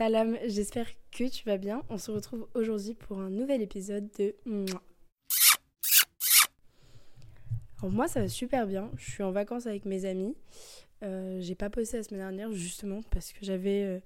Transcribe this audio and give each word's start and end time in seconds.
Salam, 0.00 0.38
j'espère 0.46 0.88
que 1.12 1.28
tu 1.28 1.44
vas 1.44 1.58
bien. 1.58 1.82
On 1.90 1.98
se 1.98 2.10
retrouve 2.10 2.48
aujourd'hui 2.54 2.94
pour 2.94 3.20
un 3.20 3.28
nouvel 3.28 3.60
épisode 3.60 4.08
de 4.18 4.34
Alors 7.78 7.92
moi 7.92 8.08
ça 8.08 8.22
va 8.22 8.28
super 8.28 8.66
bien, 8.66 8.90
je 8.96 9.10
suis 9.10 9.22
en 9.22 9.30
vacances 9.30 9.66
avec 9.66 9.84
mes 9.84 10.06
amis. 10.06 10.34
Euh, 11.02 11.38
j'ai 11.42 11.54
pas 11.54 11.68
posté 11.68 11.98
la 11.98 12.02
semaine 12.02 12.22
dernière 12.22 12.50
justement 12.50 13.02
parce 13.10 13.34
que 13.34 13.40
j'avais 13.42 13.82
euh, 13.82 14.00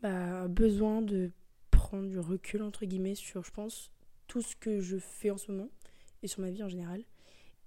bah, 0.00 0.48
besoin 0.48 1.02
de 1.02 1.30
prendre 1.70 2.08
du 2.08 2.18
recul 2.18 2.62
entre 2.62 2.86
guillemets 2.86 3.14
sur 3.14 3.44
je 3.44 3.50
pense 3.50 3.92
tout 4.28 4.40
ce 4.40 4.56
que 4.56 4.80
je 4.80 4.96
fais 4.96 5.30
en 5.30 5.36
ce 5.36 5.52
moment 5.52 5.68
et 6.22 6.26
sur 6.26 6.40
ma 6.40 6.48
vie 6.48 6.62
en 6.62 6.70
général. 6.70 7.04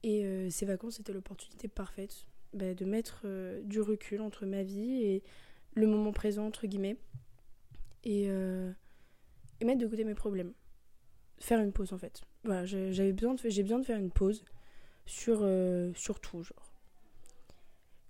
Et 0.02 0.26
euh, 0.26 0.50
ces 0.50 0.66
vacances 0.66 0.96
c'était 0.96 1.14
l'opportunité 1.14 1.68
parfaite 1.68 2.26
bah, 2.56 2.74
de 2.74 2.86
mettre 2.86 3.28
du 3.66 3.82
recul 3.82 4.20
entre 4.22 4.48
ma 4.48 4.64
vie 4.64 5.04
et 5.04 5.22
le 5.76 5.86
moment 5.86 6.12
présent 6.12 6.48
entre 6.48 6.66
guillemets 6.66 6.98
et, 8.04 8.26
et 8.26 9.66
mettre 9.66 9.80
de 9.80 9.88
côté 9.88 10.04
mes 10.04 10.16
problèmes. 10.16 10.54
Faire 11.40 11.60
une 11.60 11.72
pause 11.72 11.94
en 11.94 11.98
fait. 11.98 12.22
Voilà, 12.44 12.66
j'avais 12.66 13.14
besoin 13.14 13.36
j'ai 13.44 13.64
besoin 13.64 13.80
de 13.80 13.86
faire 13.86 14.00
une 14.00 14.12
pause 14.12 14.44
sur, 15.06 15.40
euh, 15.42 15.92
sur 15.96 16.20
tout, 16.20 16.44
genre. 16.44 16.72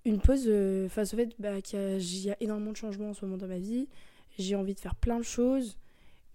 Une 0.06 0.20
pause 0.20 0.46
euh, 0.48 0.90
face 0.90 1.14
au 1.14 1.18
fait 1.18 1.30
bah, 1.40 1.62
qu'il 1.62 1.80
y, 1.80 2.32
a 2.32 2.38
énormément 2.42 2.72
de 2.72 2.78
changements 2.78 3.10
en 3.10 3.14
ce 3.14 3.26
moment 3.26 3.38
dans 3.38 3.48
ma 3.48 3.60
vie. 3.60 3.88
J'ai 4.38 4.56
envie 4.56 4.74
de 4.74 4.80
faire 4.80 4.96
plein 4.96 5.18
de 5.18 5.24
choses, 5.24 5.78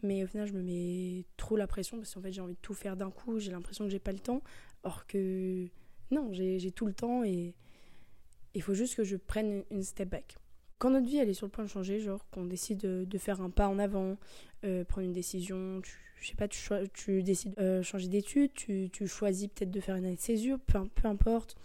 mais 0.02 0.22
au 0.22 0.26
final, 0.26 0.46
je 0.46 0.52
me 0.52 0.62
mets 0.62 1.24
trop 1.36 1.56
la 1.56 1.66
pression 1.66 1.96
parce 1.96 2.14
qu'en 2.14 2.20
fait, 2.20 2.32
j'ai 2.32 2.40
envie 2.40 2.54
de 2.54 2.60
tout 2.62 2.74
faire 2.74 2.96
d'un 2.96 3.10
coup. 3.10 3.38
J'ai 3.38 3.50
l'impression 3.50 3.84
que 3.84 3.90
j'ai 3.90 3.98
pas 3.98 4.12
le 4.12 4.18
temps. 4.18 4.42
Or 4.84 5.06
que 5.06 5.66
non, 6.10 6.32
j'ai 6.32 6.70
tout 6.70 6.86
le 6.86 6.94
temps 6.94 7.24
et 7.24 7.54
il 8.54 8.62
faut 8.62 8.74
juste 8.74 8.94
que 8.94 9.04
je 9.04 9.16
prenne 9.16 9.64
une 9.70 9.82
step 9.82 10.08
back. 10.08 10.36
Quand 10.78 10.90
notre 10.90 11.06
vie 11.06 11.16
est 11.16 11.32
sur 11.32 11.46
le 11.46 11.50
point 11.50 11.64
de 11.64 11.70
changer, 11.70 12.00
genre 12.00 12.28
qu'on 12.30 12.44
décide 12.44 12.78
de, 12.78 13.18
faire 13.18 13.40
un 13.40 13.48
pas 13.48 13.68
en 13.68 13.78
avant, 13.78 14.18
euh, 14.64 14.84
prendre 14.84 15.06
une 15.06 15.12
décision, 15.14 15.80
tu, 15.82 15.96
je 16.20 16.28
sais 16.28 16.34
pas, 16.34 16.48
tu, 16.48 16.60
tu 16.92 17.22
décides 17.22 17.54
de 17.54 17.62
euh, 17.62 17.82
changer 17.82 18.08
d'études, 18.08 18.52
tu, 18.52 18.90
choisis 19.06 19.48
peut-être 19.48 19.70
de 19.70 19.80
faire 19.80 19.96
une 19.96 20.04
année 20.04 20.16
de 20.16 20.20
césure, 20.20 20.58
peu, 20.60 20.78
peu 20.94 21.08
importe. 21.08 21.56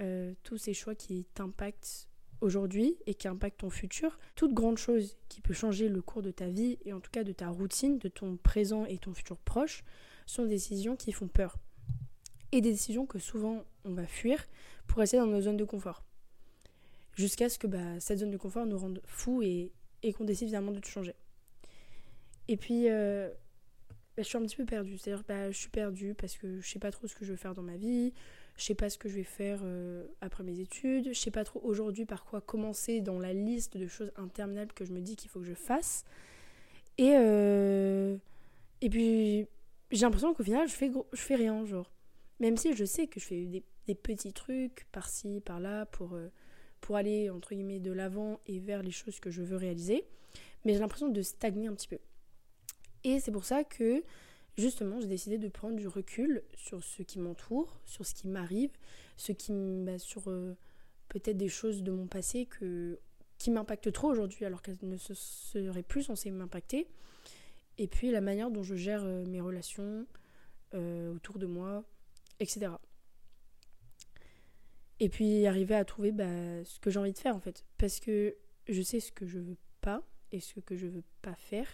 Euh, 0.00 0.32
tous 0.44 0.56
ces 0.56 0.74
choix 0.74 0.94
qui 0.94 1.26
t'impactent 1.34 2.08
aujourd'hui 2.40 2.96
et 3.06 3.14
qui 3.14 3.28
impactent 3.28 3.60
ton 3.60 3.70
futur. 3.70 4.18
Toute 4.34 4.54
grande 4.54 4.78
chose 4.78 5.16
qui 5.28 5.40
peut 5.42 5.52
changer 5.52 5.88
le 5.88 6.00
cours 6.00 6.22
de 6.22 6.30
ta 6.30 6.48
vie 6.48 6.78
et 6.84 6.92
en 6.92 7.00
tout 7.00 7.10
cas 7.10 7.24
de 7.24 7.32
ta 7.32 7.48
routine, 7.48 7.98
de 7.98 8.08
ton 8.08 8.36
présent 8.36 8.86
et 8.86 8.96
ton 8.96 9.12
futur 9.12 9.36
proche, 9.36 9.84
sont 10.24 10.44
des 10.44 10.50
décisions 10.50 10.96
qui 10.96 11.12
font 11.12 11.28
peur. 11.28 11.58
Et 12.52 12.62
des 12.62 12.70
décisions 12.70 13.04
que 13.04 13.18
souvent 13.18 13.64
on 13.84 13.92
va 13.92 14.06
fuir 14.06 14.46
pour 14.86 15.00
rester 15.00 15.18
dans 15.18 15.26
nos 15.26 15.42
zones 15.42 15.56
de 15.56 15.64
confort. 15.64 16.02
Jusqu'à 17.18 17.48
ce 17.48 17.58
que 17.58 17.66
bah, 17.66 17.98
cette 17.98 18.20
zone 18.20 18.30
de 18.30 18.36
confort 18.36 18.64
nous 18.64 18.78
rende 18.78 19.02
fous 19.04 19.42
et, 19.42 19.72
et 20.04 20.12
qu'on 20.12 20.24
décide 20.24 20.46
finalement 20.46 20.70
de 20.70 20.78
tout 20.78 20.88
changer. 20.88 21.16
Et 22.46 22.56
puis, 22.56 22.88
euh, 22.88 23.28
bah, 24.16 24.22
je 24.22 24.28
suis 24.28 24.38
un 24.38 24.42
petit 24.42 24.54
peu 24.54 24.64
perdue. 24.64 24.98
C'est-à-dire 24.98 25.24
bah, 25.26 25.50
je 25.50 25.58
suis 25.58 25.68
perdue 25.68 26.14
parce 26.14 26.36
que 26.36 26.60
je 26.60 26.68
sais 26.68 26.78
pas 26.78 26.92
trop 26.92 27.08
ce 27.08 27.16
que 27.16 27.24
je 27.24 27.32
veux 27.32 27.36
faire 27.36 27.56
dans 27.56 27.62
ma 27.62 27.76
vie, 27.76 28.14
je 28.56 28.62
sais 28.62 28.76
pas 28.76 28.88
ce 28.88 28.98
que 28.98 29.08
je 29.08 29.16
vais 29.16 29.24
faire 29.24 29.60
euh, 29.64 30.06
après 30.20 30.44
mes 30.44 30.60
études, 30.60 31.08
je 31.12 31.18
sais 31.18 31.32
pas 31.32 31.42
trop 31.42 31.60
aujourd'hui 31.64 32.04
par 32.04 32.24
quoi 32.24 32.40
commencer 32.40 33.00
dans 33.00 33.18
la 33.18 33.32
liste 33.32 33.76
de 33.76 33.88
choses 33.88 34.12
interminables 34.14 34.72
que 34.72 34.84
je 34.84 34.92
me 34.92 35.00
dis 35.00 35.16
qu'il 35.16 35.28
faut 35.28 35.40
que 35.40 35.46
je 35.46 35.54
fasse. 35.54 36.04
Et, 36.98 37.14
euh, 37.16 38.16
et 38.80 38.90
puis 38.90 39.46
j'ai 39.90 40.02
l'impression 40.02 40.34
qu'au 40.34 40.44
final 40.44 40.68
je 40.68 40.74
fais, 40.74 40.92
je 41.12 41.20
fais 41.20 41.34
rien, 41.36 41.64
genre. 41.64 41.90
Même 42.38 42.56
si 42.56 42.76
je 42.76 42.84
sais 42.84 43.08
que 43.08 43.18
je 43.18 43.24
fais 43.26 43.44
des, 43.44 43.64
des 43.88 43.94
petits 43.96 44.32
trucs 44.32 44.86
par-ci, 44.92 45.40
par-là 45.40 45.86
pour, 45.86 46.16
pour 46.80 46.96
aller 46.96 47.30
entre 47.30 47.54
guillemets 47.54 47.80
de 47.80 47.92
l'avant 47.92 48.40
et 48.46 48.58
vers 48.58 48.82
les 48.82 48.90
choses 48.90 49.20
que 49.20 49.30
je 49.30 49.42
veux 49.42 49.56
réaliser. 49.56 50.04
Mais 50.64 50.72
j'ai 50.72 50.80
l'impression 50.80 51.08
de 51.08 51.22
stagner 51.22 51.68
un 51.68 51.74
petit 51.74 51.88
peu. 51.88 51.98
Et 53.04 53.20
c'est 53.20 53.32
pour 53.32 53.44
ça 53.44 53.64
que 53.64 54.02
justement 54.56 55.00
j'ai 55.00 55.06
décidé 55.06 55.38
de 55.38 55.48
prendre 55.48 55.76
du 55.76 55.86
recul 55.86 56.42
sur 56.56 56.82
ce 56.82 57.02
qui 57.02 57.18
m'entoure, 57.18 57.80
sur 57.84 58.04
ce 58.04 58.14
qui 58.14 58.28
m'arrive, 58.28 58.70
ce 59.16 59.32
qui 59.32 59.52
bah, 59.52 59.98
sur 59.98 60.28
euh, 60.28 60.56
peut-être 61.08 61.36
des 61.36 61.48
choses 61.48 61.82
de 61.82 61.90
mon 61.92 62.06
passé 62.06 62.46
que, 62.46 62.98
qui 63.38 63.50
m'impactent 63.50 63.92
trop 63.92 64.08
aujourd'hui 64.08 64.44
alors 64.44 64.62
qu'elles 64.62 64.78
ne 64.82 64.96
se 64.96 65.14
seraient 65.14 65.82
plus 65.82 66.04
censées 66.04 66.30
m'impacter. 66.30 66.88
Et 67.78 67.86
puis 67.86 68.10
la 68.10 68.20
manière 68.20 68.50
dont 68.50 68.62
je 68.62 68.74
gère 68.74 69.04
euh, 69.04 69.24
mes 69.26 69.40
relations 69.40 70.06
euh, 70.74 71.14
autour 71.14 71.38
de 71.38 71.46
moi, 71.46 71.84
etc. 72.40 72.72
Et 75.00 75.08
puis 75.08 75.46
arriver 75.46 75.74
à 75.74 75.84
trouver 75.84 76.12
bah, 76.12 76.64
ce 76.64 76.78
que 76.80 76.90
j'ai 76.90 76.98
envie 76.98 77.12
de 77.12 77.18
faire 77.18 77.36
en 77.36 77.40
fait. 77.40 77.64
Parce 77.76 78.00
que 78.00 78.36
je 78.68 78.82
sais 78.82 79.00
ce 79.00 79.12
que 79.12 79.26
je 79.26 79.38
veux 79.38 79.56
pas 79.80 80.02
et 80.32 80.40
ce 80.40 80.60
que 80.60 80.76
je 80.76 80.86
veux 80.86 81.04
pas 81.22 81.34
faire 81.34 81.68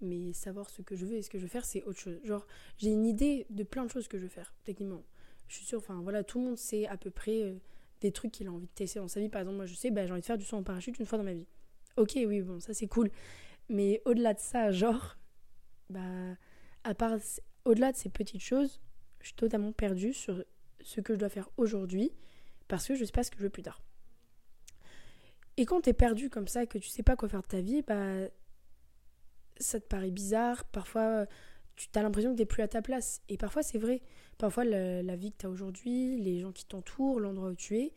mais 0.00 0.32
savoir 0.32 0.70
ce 0.70 0.82
que 0.82 0.96
je 0.96 1.06
veux 1.06 1.16
et 1.16 1.22
ce 1.22 1.30
que 1.30 1.38
je 1.38 1.44
veux 1.44 1.48
faire, 1.48 1.64
c'est 1.64 1.82
autre 1.84 1.98
chose. 1.98 2.18
Genre, 2.24 2.46
j'ai 2.78 2.90
une 2.90 3.06
idée 3.06 3.46
de 3.50 3.62
plein 3.62 3.84
de 3.84 3.90
choses 3.90 4.08
que 4.08 4.18
je 4.18 4.24
veux 4.24 4.28
faire, 4.28 4.54
techniquement. 4.64 5.04
Je 5.48 5.56
suis 5.56 5.64
sûre, 5.64 5.78
enfin 5.78 6.00
voilà, 6.02 6.24
tout 6.24 6.38
le 6.38 6.46
monde 6.46 6.58
sait 6.58 6.86
à 6.86 6.96
peu 6.96 7.10
près 7.10 7.42
euh, 7.42 7.54
des 8.00 8.12
trucs 8.12 8.32
qu'il 8.32 8.48
a 8.48 8.52
envie 8.52 8.66
de 8.66 8.72
tester 8.72 8.98
dans 8.98 9.08
sa 9.08 9.20
vie. 9.20 9.28
Par 9.28 9.40
exemple, 9.40 9.56
moi 9.56 9.66
je 9.66 9.74
sais, 9.74 9.90
bah, 9.90 10.06
j'ai 10.06 10.12
envie 10.12 10.20
de 10.20 10.26
faire 10.26 10.38
du 10.38 10.44
saut 10.44 10.56
en 10.56 10.62
parachute 10.62 10.98
une 10.98 11.06
fois 11.06 11.18
dans 11.18 11.24
ma 11.24 11.34
vie. 11.34 11.46
Ok, 11.96 12.12
oui, 12.16 12.42
bon, 12.42 12.60
ça 12.60 12.74
c'est 12.74 12.88
cool. 12.88 13.10
Mais 13.68 14.02
au-delà 14.04 14.34
de 14.34 14.40
ça, 14.40 14.70
genre, 14.70 15.16
bah, 15.88 16.36
à 16.84 16.94
part, 16.94 17.16
au-delà 17.64 17.92
de 17.92 17.96
ces 17.96 18.08
petites 18.08 18.42
choses, 18.42 18.80
je 19.20 19.26
suis 19.26 19.36
totalement 19.36 19.72
perdue 19.72 20.12
sur 20.12 20.44
ce 20.82 21.00
que 21.00 21.14
je 21.14 21.18
dois 21.18 21.28
faire 21.28 21.48
aujourd'hui 21.56 22.12
parce 22.68 22.86
que 22.86 22.94
je 22.94 23.04
sais 23.04 23.12
pas 23.12 23.22
ce 23.22 23.30
que 23.30 23.38
je 23.38 23.42
veux 23.44 23.50
plus 23.50 23.62
tard. 23.62 23.80
Et 25.56 25.64
quand 25.64 25.80
t'es 25.80 25.94
perdu 25.94 26.28
comme 26.28 26.48
ça, 26.48 26.66
que 26.66 26.78
tu 26.78 26.88
sais 26.88 27.02
pas 27.02 27.16
quoi 27.16 27.28
faire 27.28 27.42
de 27.42 27.46
ta 27.46 27.60
vie, 27.60 27.82
bah 27.82 28.28
ça 29.58 29.80
te 29.80 29.86
paraît 29.86 30.10
bizarre, 30.10 30.64
parfois 30.64 31.26
tu 31.76 31.88
as 31.94 32.02
l'impression 32.02 32.32
que 32.32 32.36
tu 32.36 32.42
n'es 32.42 32.46
plus 32.46 32.62
à 32.62 32.68
ta 32.68 32.82
place. 32.82 33.22
Et 33.28 33.36
parfois 33.36 33.62
c'est 33.62 33.78
vrai. 33.78 34.02
Parfois 34.38 34.64
la, 34.64 35.16
vie 35.16 35.32
que 35.32 35.38
tu 35.38 35.46
as 35.46 35.50
aujourd'hui, 35.50 36.20
les 36.20 36.40
gens 36.40 36.52
qui 36.52 36.66
t'entourent, 36.66 37.20
l'endroit 37.20 37.48
où 37.48 37.54
tu 37.54 37.78
es, 37.78 37.94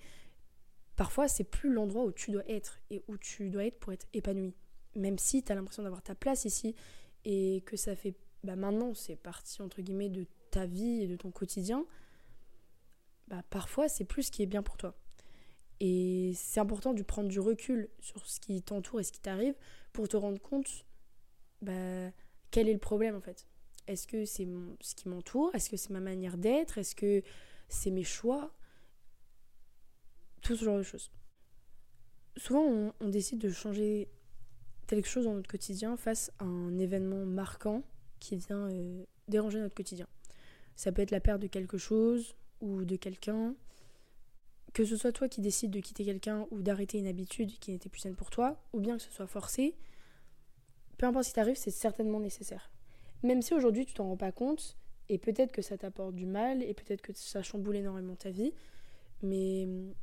parfois 0.95 1.27
c'est 1.27 1.43
plus 1.43 1.71
l'endroit 1.71 2.05
où 2.05 2.11
tu 2.11 2.31
dois 2.31 2.49
être 2.49 2.79
et 2.89 3.01
où 3.07 3.17
tu 3.17 3.49
dois 3.49 3.65
être 3.65 3.79
pour 3.79 3.91
être 3.91 4.07
épanoui. 4.13 4.55
Même 4.95 5.17
si 5.17 5.43
tu 5.43 5.51
as 5.51 5.55
l'impression 5.55 5.83
d'avoir 5.83 6.01
ta 6.01 6.15
place 6.15 6.45
ici 6.45 6.75
et 7.25 7.61
que 7.65 7.75
ça 7.75 7.95
fait 7.95 8.15
bah 8.45 8.55
maintenant 8.55 8.93
c'est 8.93 9.17
parti 9.17 9.61
entre 9.61 9.81
guillemets 9.81 10.07
de 10.07 10.25
ta 10.49 10.65
vie 10.65 11.01
et 11.01 11.07
de 11.07 11.17
ton 11.17 11.29
quotidien, 11.29 11.85
bah 13.29 13.43
parfois 13.49 13.87
c'est 13.87 14.05
plus 14.05 14.23
ce 14.23 14.31
qui 14.31 14.43
est 14.43 14.47
bien 14.47 14.63
pour 14.63 14.77
toi. 14.77 14.95
Et 15.79 16.33
c'est 16.35 16.59
important 16.59 16.93
de 16.93 17.03
prendre 17.03 17.29
du 17.29 17.39
recul 17.39 17.89
sur 17.99 18.25
ce 18.27 18.39
qui 18.39 18.61
t'entoure 18.61 18.99
et 18.99 19.03
ce 19.03 19.11
qui 19.11 19.21
t'arrive 19.21 19.55
pour 19.93 20.09
te 20.09 20.17
rendre 20.17 20.41
compte 20.41 20.85
bah, 21.61 22.11
quel 22.51 22.67
est 22.67 22.73
le 22.73 22.79
problème 22.79 23.15
en 23.15 23.21
fait 23.21 23.47
Est-ce 23.87 24.07
que 24.07 24.25
c'est 24.25 24.47
ce 24.81 24.95
qui 24.95 25.07
m'entoure? 25.07 25.53
Est-ce 25.53 25.69
que 25.69 25.77
c'est 25.77 25.91
ma 25.91 25.99
manière 25.99 26.37
d'être? 26.37 26.77
Est-ce 26.77 26.95
que 26.95 27.21
c'est 27.69 27.91
mes 27.91 28.03
choix? 28.03 28.53
Tout 30.41 30.55
ce 30.55 30.65
genre 30.65 30.77
de 30.77 30.83
choses. 30.83 31.11
Souvent, 32.37 32.93
on, 33.01 33.09
décide 33.09 33.39
de 33.39 33.49
changer 33.49 34.09
quelque 34.87 35.07
chose 35.07 35.25
dans 35.25 35.33
notre 35.33 35.49
quotidien 35.49 35.97
face 35.97 36.31
à 36.39 36.45
un 36.45 36.77
événement 36.77 37.25
marquant 37.25 37.83
qui 38.19 38.37
vient 38.37 38.69
euh, 38.69 39.03
déranger 39.27 39.59
notre 39.59 39.75
quotidien. 39.75 40.07
Ça 40.75 40.93
peut 40.93 41.01
être 41.01 41.11
la 41.11 41.19
perte 41.19 41.41
de 41.41 41.47
quelque 41.47 41.77
chose 41.77 42.35
ou 42.61 42.85
de 42.85 42.95
quelqu'un. 42.95 43.55
Que 44.73 44.85
ce 44.85 44.95
soit 44.95 45.11
toi 45.11 45.27
qui 45.27 45.41
décides 45.41 45.71
de 45.71 45.79
quitter 45.79 46.05
quelqu'un 46.05 46.45
ou 46.51 46.61
d'arrêter 46.61 46.99
une 46.99 47.07
habitude 47.07 47.57
qui 47.59 47.71
n'était 47.71 47.89
plus 47.89 48.01
saine 48.01 48.15
pour 48.15 48.29
toi, 48.29 48.61
ou 48.73 48.79
bien 48.79 48.97
que 48.97 49.03
ce 49.03 49.11
soit 49.11 49.27
forcé, 49.27 49.75
peu 50.97 51.05
importe 51.05 51.25
ce 51.25 51.29
qui 51.29 51.35
t'arrive, 51.35 51.55
c'est 51.55 51.71
certainement 51.71 52.19
nécessaire. 52.19 52.71
Même 53.23 53.41
si 53.41 53.53
aujourd'hui 53.53 53.85
tu 53.85 53.93
t'en 53.93 54.05
rends 54.05 54.17
pas 54.17 54.31
compte, 54.31 54.77
et 55.07 55.17
peut-être 55.17 55.51
que 55.51 55.61
ça 55.61 55.77
t'apporte 55.77 56.13
du 56.13 56.25
mal, 56.25 56.61
et 56.61 56.73
peut-être 56.73 57.01
que 57.01 57.13
ça 57.13 57.41
chamboule 57.41 57.77
énormément 57.77 58.15
ta 58.15 58.29
vie, 58.29 58.53
mais 59.23 59.63
hum, 59.65 59.93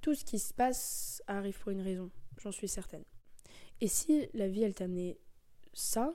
tout 0.00 0.14
ce 0.14 0.24
qui 0.24 0.38
se 0.38 0.54
passe 0.54 1.22
arrive 1.26 1.58
pour 1.58 1.72
une 1.72 1.80
raison, 1.80 2.10
j'en 2.38 2.52
suis 2.52 2.68
certaine. 2.68 3.04
Et 3.80 3.88
si 3.88 4.28
la 4.34 4.46
vie 4.46 4.62
elle 4.62 4.74
t'a 4.74 4.84
amené 4.84 5.18
ça, 5.72 6.14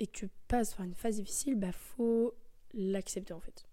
et 0.00 0.06
que 0.06 0.12
tu 0.12 0.28
passes 0.48 0.74
par 0.74 0.84
une 0.84 0.94
phase 0.94 1.16
difficile, 1.16 1.54
bah 1.54 1.72
faut 1.72 2.34
l'accepter 2.74 3.32
en 3.32 3.40
fait. 3.40 3.64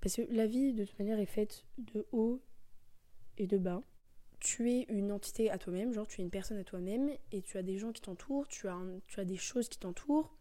Parce 0.00 0.16
que 0.16 0.22
la 0.30 0.46
vie 0.46 0.72
de 0.72 0.84
toute 0.84 0.98
manière 0.98 1.18
est 1.18 1.26
faite 1.26 1.66
de 1.78 2.06
haut 2.12 2.40
et 3.36 3.46
de 3.46 3.58
bas 3.58 3.82
tu 4.40 4.70
es 4.72 4.86
une 4.88 5.12
entité 5.12 5.50
à 5.50 5.58
toi-même, 5.58 5.92
genre 5.92 6.08
tu 6.08 6.20
es 6.20 6.24
une 6.24 6.30
personne 6.30 6.56
à 6.56 6.64
toi-même 6.64 7.10
et 7.30 7.42
tu 7.42 7.58
as 7.58 7.62
des 7.62 7.78
gens 7.78 7.92
qui 7.92 8.00
t'entourent, 8.00 8.48
tu 8.48 8.68
as, 8.68 8.78
tu 9.06 9.20
as 9.20 9.24
des 9.24 9.36
choses 9.36 9.68
qui 9.68 9.78
t'entourent. 9.78 10.34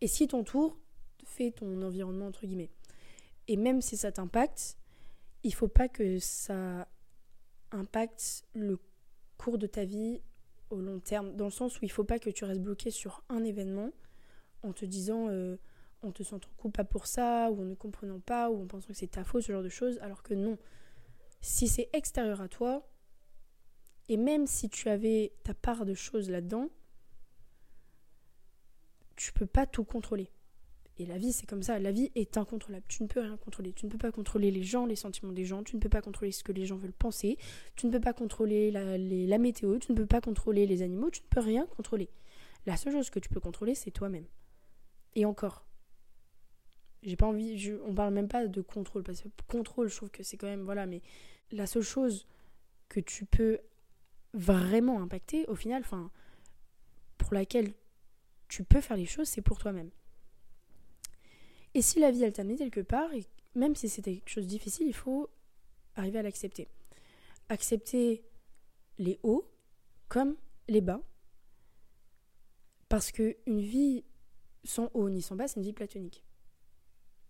Et 0.00 0.06
si 0.06 0.28
t'entoure, 0.28 0.78
fais 1.24 1.50
ton 1.50 1.82
environnement 1.82 2.28
entre 2.28 2.46
guillemets. 2.46 2.70
Et 3.48 3.56
même 3.56 3.82
si 3.82 3.96
ça 3.96 4.12
t'impacte, 4.12 4.78
il 5.42 5.52
faut 5.52 5.68
pas 5.68 5.88
que 5.88 6.20
ça 6.20 6.88
impacte 7.72 8.44
le 8.54 8.78
cours 9.36 9.58
de 9.58 9.66
ta 9.66 9.84
vie 9.84 10.22
au 10.70 10.80
long 10.80 11.00
terme, 11.00 11.34
dans 11.34 11.46
le 11.46 11.50
sens 11.50 11.80
où 11.80 11.84
il 11.84 11.90
faut 11.90 12.04
pas 12.04 12.20
que 12.20 12.30
tu 12.30 12.44
restes 12.44 12.62
bloqué 12.62 12.92
sur 12.92 13.24
un 13.28 13.42
événement 13.42 13.90
en 14.62 14.72
te 14.72 14.84
disant 14.84 15.28
euh, 15.28 15.56
en 16.02 16.12
te 16.12 16.22
sentant 16.22 16.48
coupable 16.56 16.88
pour 16.88 17.06
ça, 17.06 17.50
ou 17.50 17.60
en 17.60 17.64
ne 17.64 17.74
comprenant 17.74 18.20
pas, 18.20 18.50
ou 18.50 18.62
en 18.62 18.66
pensant 18.66 18.88
que 18.88 18.94
c'est 18.94 19.10
ta 19.10 19.24
faute, 19.24 19.42
ce 19.42 19.52
genre 19.52 19.62
de 19.62 19.68
choses, 19.68 19.98
alors 20.00 20.22
que 20.22 20.34
non 20.34 20.58
si 21.40 21.68
c'est 21.68 21.88
extérieur 21.92 22.40
à 22.40 22.48
toi, 22.48 22.86
Et 24.08 24.16
même 24.16 24.48
si 24.48 24.68
tu 24.68 24.88
avais 24.88 25.32
ta 25.44 25.54
part 25.54 25.86
de 25.86 25.94
choses 25.94 26.30
là-dedans, 26.30 26.68
tu 29.14 29.32
peux 29.32 29.46
pas 29.46 29.66
tout 29.66 29.84
contrôler. 29.84 30.32
Et 30.98 31.06
la 31.06 31.16
vie, 31.16 31.32
c'est 31.32 31.46
comme 31.46 31.62
ça. 31.62 31.78
La 31.78 31.92
vie 31.92 32.10
est 32.16 32.36
incontrôlable. 32.36 32.84
Tu 32.88 33.04
ne 33.04 33.08
peux 33.08 33.20
rien 33.20 33.36
contrôler. 33.36 33.72
Tu 33.72 33.86
ne 33.86 33.90
peux 33.90 33.98
pas 33.98 34.10
contrôler 34.10 34.50
les 34.50 34.64
gens, 34.64 34.84
les 34.84 34.96
sentiments 34.96 35.32
des 35.32 35.44
gens. 35.44 35.62
Tu 35.62 35.76
ne 35.76 35.80
peux 35.80 35.88
pas 35.88 36.02
contrôler 36.02 36.32
ce 36.32 36.42
que 36.42 36.50
les 36.50 36.66
gens 36.66 36.76
veulent 36.76 36.92
penser. 36.92 37.38
Tu 37.76 37.86
ne 37.86 37.92
peux 37.92 38.00
pas 38.00 38.12
contrôler 38.12 38.72
la, 38.72 38.98
la 38.98 39.38
météo. 39.38 39.78
Tu 39.78 39.92
ne 39.92 39.96
peux 39.96 40.06
pas 40.06 40.20
contrôler 40.20 40.66
les 40.66 40.82
animaux. 40.82 41.10
Tu 41.10 41.22
ne 41.22 41.28
peux 41.28 41.40
rien 41.40 41.66
contrôler. 41.66 42.10
La 42.66 42.76
seule 42.76 42.92
chose 42.92 43.10
que 43.10 43.20
tu 43.20 43.28
peux 43.28 43.38
contrôler, 43.38 43.76
c'est 43.76 43.92
toi-même. 43.92 44.26
Et 45.14 45.24
encore. 45.24 45.64
J'ai 47.02 47.16
pas 47.16 47.26
envie. 47.26 47.58
Je, 47.58 47.74
on 47.86 47.94
parle 47.94 48.12
même 48.14 48.28
pas 48.28 48.46
de 48.46 48.60
contrôle. 48.60 49.02
Parce 49.02 49.22
que 49.22 49.28
contrôle, 49.48 49.88
je 49.88 49.96
trouve 49.96 50.10
que 50.10 50.22
c'est 50.22 50.36
quand 50.36 50.46
même. 50.46 50.62
Voilà. 50.62 50.86
Mais 50.86 51.02
la 51.50 51.66
seule 51.66 51.82
chose 51.82 52.26
que 52.88 53.00
tu 53.00 53.24
peux 53.24 53.58
vraiment 54.34 55.00
impacter, 55.02 55.46
au 55.46 55.54
final, 55.54 55.82
enfin, 55.82 56.10
pour 57.18 57.34
laquelle 57.34 57.72
tu 58.48 58.64
peux 58.64 58.80
faire 58.80 58.96
les 58.96 59.06
choses, 59.06 59.28
c'est 59.28 59.42
pour 59.42 59.58
toi-même. 59.58 59.90
Et 61.74 61.82
si 61.82 62.00
la 62.00 62.10
vie, 62.10 62.24
elle 62.24 62.32
t'a 62.32 62.44
quelque 62.44 62.80
part, 62.80 63.10
même 63.54 63.74
si 63.74 63.88
c'était 63.88 64.16
quelque 64.16 64.28
chose 64.28 64.44
de 64.44 64.50
difficile, 64.50 64.86
il 64.86 64.94
faut 64.94 65.30
arriver 65.94 66.18
à 66.18 66.22
l'accepter. 66.22 66.68
Accepter 67.48 68.24
les 68.98 69.18
hauts 69.22 69.48
comme 70.08 70.36
les 70.68 70.80
bas. 70.80 71.00
Parce 72.88 73.12
que 73.12 73.36
une 73.46 73.60
vie 73.60 74.04
sans 74.64 74.90
haut 74.94 75.08
ni 75.08 75.22
sans 75.22 75.36
bas, 75.36 75.46
c'est 75.46 75.60
une 75.60 75.66
vie 75.66 75.72
platonique. 75.72 76.24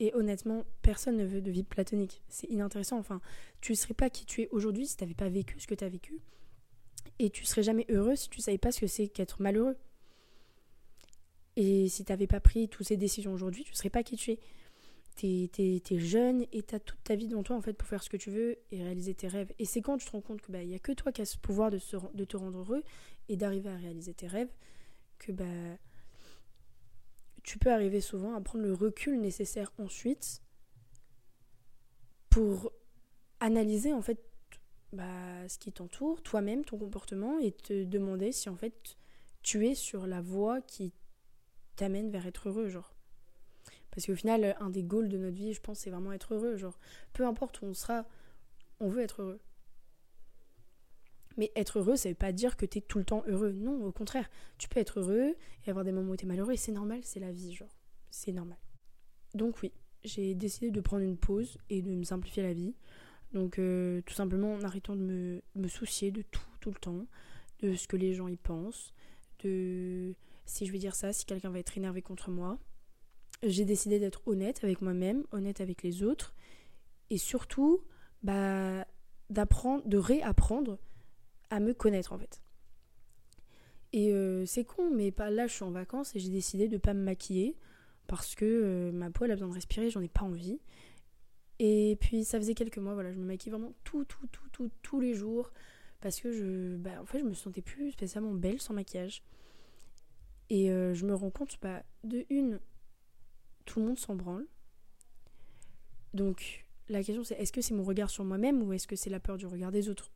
Et 0.01 0.15
honnêtement, 0.15 0.65
personne 0.81 1.19
ne 1.19 1.27
veut 1.27 1.43
de 1.43 1.51
vie 1.51 1.63
platonique. 1.63 2.23
C'est 2.29 2.49
inintéressant. 2.49 2.99
Enfin, 2.99 3.21
tu 3.61 3.73
ne 3.73 3.77
serais 3.77 3.95
pas 3.95 4.09
qui 4.09 4.25
tu 4.25 4.43
es 4.43 4.49
aujourd'hui 4.51 4.87
si 4.87 4.97
tu 4.97 5.05
n'avais 5.05 5.15
pas 5.15 5.29
vécu 5.29 5.61
ce 5.61 5.67
que 5.67 5.75
tu 5.75 5.85
as 5.85 5.91
vécu. 5.91 6.21
Et 7.19 7.29
tu 7.29 7.45
serais 7.45 7.63
jamais 7.63 7.85
heureux 7.91 8.17
si 8.17 8.31
tu 8.31 8.41
savais 8.41 8.59
pas 8.59 8.73
ce 8.73 8.81
que 8.81 8.87
c'est 8.87 9.09
qu'être 9.09 9.43
malheureux. 9.43 9.77
Et 11.57 11.89
si 11.89 12.03
tu 12.03 12.11
n'avais 12.11 12.27
pas 12.27 12.41
pris 12.41 12.69
toutes 12.69 12.87
ces 12.87 12.97
décisions 12.97 13.35
aujourd'hui, 13.35 13.63
tu 13.63 13.73
ne 13.73 13.77
serais 13.77 13.91
pas 13.91 14.03
qui 14.03 14.17
tu 14.17 14.33
es. 14.33 14.39
Tu 15.17 15.51
es, 15.59 15.99
jeune 15.99 16.47
et 16.51 16.63
tu 16.63 16.75
as 16.75 16.81
toute 16.81 17.03
ta 17.05 17.15
vie 17.15 17.29
devant 17.29 17.43
toi 17.43 17.55
en 17.55 17.61
fait 17.61 17.75
pour 17.75 17.87
faire 17.87 18.03
ce 18.03 18.09
que 18.09 18.17
tu 18.17 18.31
veux 18.31 18.57
et 18.71 18.83
réaliser 18.83 19.13
tes 19.13 19.29
rêves. 19.29 19.53
Et 19.59 19.67
c'est 19.67 19.83
quand 19.83 19.99
tu 19.99 20.07
te 20.07 20.13
rends 20.13 20.23
compte 20.23 20.41
qu'il 20.41 20.53
bah, 20.55 20.61
a 20.61 20.79
que 20.79 20.93
toi 20.93 21.13
qui 21.13 21.21
as 21.21 21.27
ce 21.27 21.37
pouvoir 21.37 21.71
de, 21.71 21.79
de 22.15 22.25
te 22.25 22.39
rendre 22.39 22.61
heureux 22.61 22.83
et 23.29 23.37
d'arriver 23.37 23.69
à 23.69 23.77
réaliser 23.77 24.15
tes 24.15 24.29
rêves 24.29 24.49
que 25.19 25.33
bah, 25.33 25.45
tu 27.51 27.59
peux 27.59 27.73
arriver 27.73 28.01
souvent 28.01 28.37
à 28.37 28.41
prendre 28.41 28.63
le 28.63 28.73
recul 28.73 29.21
nécessaire 29.21 29.73
ensuite 29.79 30.41
pour 32.29 32.71
analyser 33.41 33.93
en 33.93 34.03
fait 34.03 34.21
bah, 34.93 35.49
ce 35.49 35.59
qui 35.59 35.73
t'entoure, 35.73 36.23
toi-même, 36.23 36.65
ton 36.65 36.79
comportement 36.79 37.41
et 37.41 37.51
te 37.51 37.83
demander 37.83 38.31
si 38.31 38.49
en 38.49 38.55
fait 38.55 38.97
tu 39.43 39.67
es 39.67 39.75
sur 39.75 40.07
la 40.07 40.21
voie 40.21 40.61
qui 40.61 40.93
t'amène 41.75 42.09
vers 42.09 42.25
être 42.29 42.51
heureux, 42.51 42.69
genre. 42.69 42.95
Parce 43.91 44.07
qu'au 44.07 44.15
final, 44.15 44.57
un 44.61 44.71
des 44.71 44.85
goals 44.85 45.09
de 45.09 45.19
notre 45.19 45.37
vie, 45.37 45.53
je 45.53 45.61
pense, 45.61 45.81
c'est 45.81 45.91
vraiment 45.91 46.13
être 46.13 46.35
heureux, 46.35 46.57
genre. 46.57 46.79
Peu 47.15 47.27
importe 47.27 47.63
où 47.63 47.65
on 47.65 47.75
sera, 47.75 48.07
on 48.79 48.89
veut 48.89 49.03
être 49.03 49.23
heureux. 49.23 49.41
Mais 51.41 51.51
être 51.57 51.79
heureux, 51.79 51.97
ça 51.97 52.11
veut 52.11 52.15
pas 52.15 52.33
dire 52.33 52.59
que 52.59 52.67
tu 52.67 52.77
es 52.77 52.81
tout 52.83 52.99
le 52.99 53.05
temps 53.05 53.25
heureux. 53.27 53.53
Non, 53.53 53.83
au 53.87 53.93
contraire. 53.93 54.29
Tu 54.59 54.69
peux 54.69 54.79
être 54.79 55.01
heureux 55.01 55.35
et 55.65 55.71
avoir 55.71 55.87
des 55.87 55.91
moments 55.91 56.13
où 56.13 56.17
tu 56.17 56.27
es 56.27 56.29
malheureux 56.29 56.53
et 56.53 56.59
c'est 56.59 56.71
normal, 56.71 57.01
c'est 57.03 57.19
la 57.19 57.33
vie, 57.33 57.55
genre. 57.55 57.75
C'est 58.11 58.33
normal. 58.33 58.59
Donc 59.33 59.63
oui, 59.63 59.73
j'ai 60.05 60.35
décidé 60.35 60.71
de 60.71 60.81
prendre 60.83 61.03
une 61.03 61.17
pause 61.17 61.57
et 61.71 61.81
de 61.81 61.89
me 61.89 62.05
simplifier 62.05 62.43
la 62.43 62.53
vie. 62.53 62.75
Donc 63.33 63.59
euh, 63.59 64.03
tout 64.03 64.13
simplement 64.13 64.53
en 64.53 64.63
arrêtant 64.65 64.95
de 64.95 65.01
me, 65.01 65.43
me, 65.55 65.67
soucier 65.67 66.11
de 66.11 66.21
tout, 66.21 66.45
tout 66.61 66.69
le 66.69 66.79
temps, 66.79 67.07
de 67.61 67.75
ce 67.75 67.89
que 67.89 67.97
les 67.97 68.13
gens 68.13 68.29
y 68.29 68.37
pensent, 68.37 68.93
de 69.43 70.15
si 70.45 70.67
je 70.67 70.73
vais 70.73 70.79
dire 70.79 70.95
ça, 70.95 71.15
si 71.15 71.25
quelqu'un 71.25 71.49
va 71.49 71.61
être 71.61 71.79
énervé 71.79 72.03
contre 72.03 72.31
moi. 72.31 72.59
J'ai 73.43 73.65
décidé 73.65 73.99
d'être 73.99 74.21
honnête 74.29 74.63
avec 74.63 74.83
moi-même, 74.83 75.25
honnête 75.33 75.63
avec 75.63 75.83
les 75.83 76.03
autres, 76.03 76.35
et 77.09 77.17
surtout 77.17 77.81
bah, 78.23 78.87
d'apprendre, 79.31 79.89
de 79.89 79.97
réapprendre 79.97 80.79
à 81.51 81.61
me 81.61 81.75
connaître 81.75 82.13
en 82.13 82.19
fait. 82.19 82.41
Et 83.93 84.13
euh, 84.13 84.47
c'est 84.47 84.65
con, 84.65 84.91
mais 84.95 85.13
là 85.19 85.47
je 85.47 85.53
suis 85.53 85.65
en 85.65 85.71
vacances 85.71 86.15
et 86.15 86.21
j'ai 86.21 86.31
décidé 86.31 86.69
de 86.69 86.75
ne 86.75 86.79
pas 86.79 86.95
me 86.95 87.03
maquiller 87.03 87.57
parce 88.07 88.35
que 88.35 88.45
euh, 88.45 88.93
ma 88.93 89.11
peau 89.11 89.25
a 89.25 89.29
besoin 89.29 89.49
de 89.49 89.55
respirer, 89.55 89.91
j'en 89.91 90.01
ai 90.01 90.09
pas 90.09 90.23
envie. 90.23 90.61
Et 91.59 91.99
puis 92.01 92.25
ça 92.25 92.39
faisait 92.39 92.55
quelques 92.55 92.79
mois, 92.79 92.95
voilà, 92.95 93.13
je 93.13 93.19
me 93.19 93.25
maquille 93.25 93.51
vraiment 93.51 93.75
tout, 93.85 94.05
tout, 94.05 94.27
tout, 94.29 94.49
tout, 94.53 94.71
tous 94.83 95.01
les 95.01 95.15
jours 95.15 95.53
parce 96.01 96.21
que 96.21 96.33
je, 96.33 96.77
bah, 96.77 97.01
en 97.01 97.05
fait, 97.05 97.19
je 97.19 97.25
me 97.25 97.35
sentais 97.35 97.61
plus 97.61 97.93
spécialement 97.93 98.33
belle 98.33 98.61
sans 98.61 98.73
maquillage. 98.73 99.23
Et 100.49 100.71
euh, 100.71 100.95
je 100.95 101.05
me 101.05 101.15
rends 101.15 101.31
compte, 101.31 101.59
bah, 101.61 101.83
de 102.03 102.25
une, 102.31 102.59
tout 103.67 103.81
le 103.81 103.87
monde 103.87 103.99
s'en 103.99 104.15
branle. 104.15 104.47
Donc 106.15 106.67
la 106.89 107.05
question 107.05 107.23
c'est 107.23 107.37
est-ce 107.37 107.53
que 107.53 107.61
c'est 107.61 107.75
mon 107.75 107.85
regard 107.85 108.11
sur 108.11 108.25
moi-même 108.25 108.63
ou 108.63 108.73
est-ce 108.73 108.89
que 108.89 108.97
c'est 108.97 109.11
la 109.11 109.21
peur 109.21 109.37
du 109.37 109.47
regard 109.47 109.71
des 109.71 109.89
autres? 109.89 110.11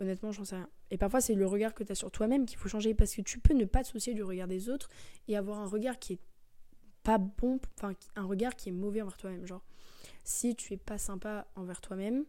Honnêtement, 0.00 0.30
j'en 0.30 0.44
sais 0.44 0.56
rien. 0.56 0.68
Et 0.90 0.98
parfois, 0.98 1.20
c'est 1.20 1.34
le 1.34 1.46
regard 1.46 1.74
que 1.74 1.82
tu 1.82 1.90
as 1.90 1.96
sur 1.96 2.10
toi-même 2.10 2.46
qu'il 2.46 2.56
faut 2.56 2.68
changer 2.68 2.94
parce 2.94 3.14
que 3.14 3.22
tu 3.22 3.40
peux 3.40 3.54
ne 3.54 3.64
pas 3.64 3.82
te 3.82 3.88
soucier 3.88 4.14
du 4.14 4.22
regard 4.22 4.46
des 4.46 4.68
autres 4.68 4.88
et 5.26 5.36
avoir 5.36 5.58
un 5.58 5.66
regard 5.66 5.98
qui 5.98 6.14
est 6.14 6.20
pas 7.02 7.18
bon, 7.18 7.58
enfin, 7.76 7.94
un 8.16 8.24
regard 8.24 8.54
qui 8.54 8.68
est 8.68 8.72
mauvais 8.72 9.02
envers 9.02 9.16
toi-même. 9.16 9.46
Genre, 9.46 9.64
si 10.24 10.54
tu 10.54 10.74
es 10.74 10.76
pas 10.76 10.98
sympa 10.98 11.48
envers 11.56 11.80
toi-même, 11.80 12.24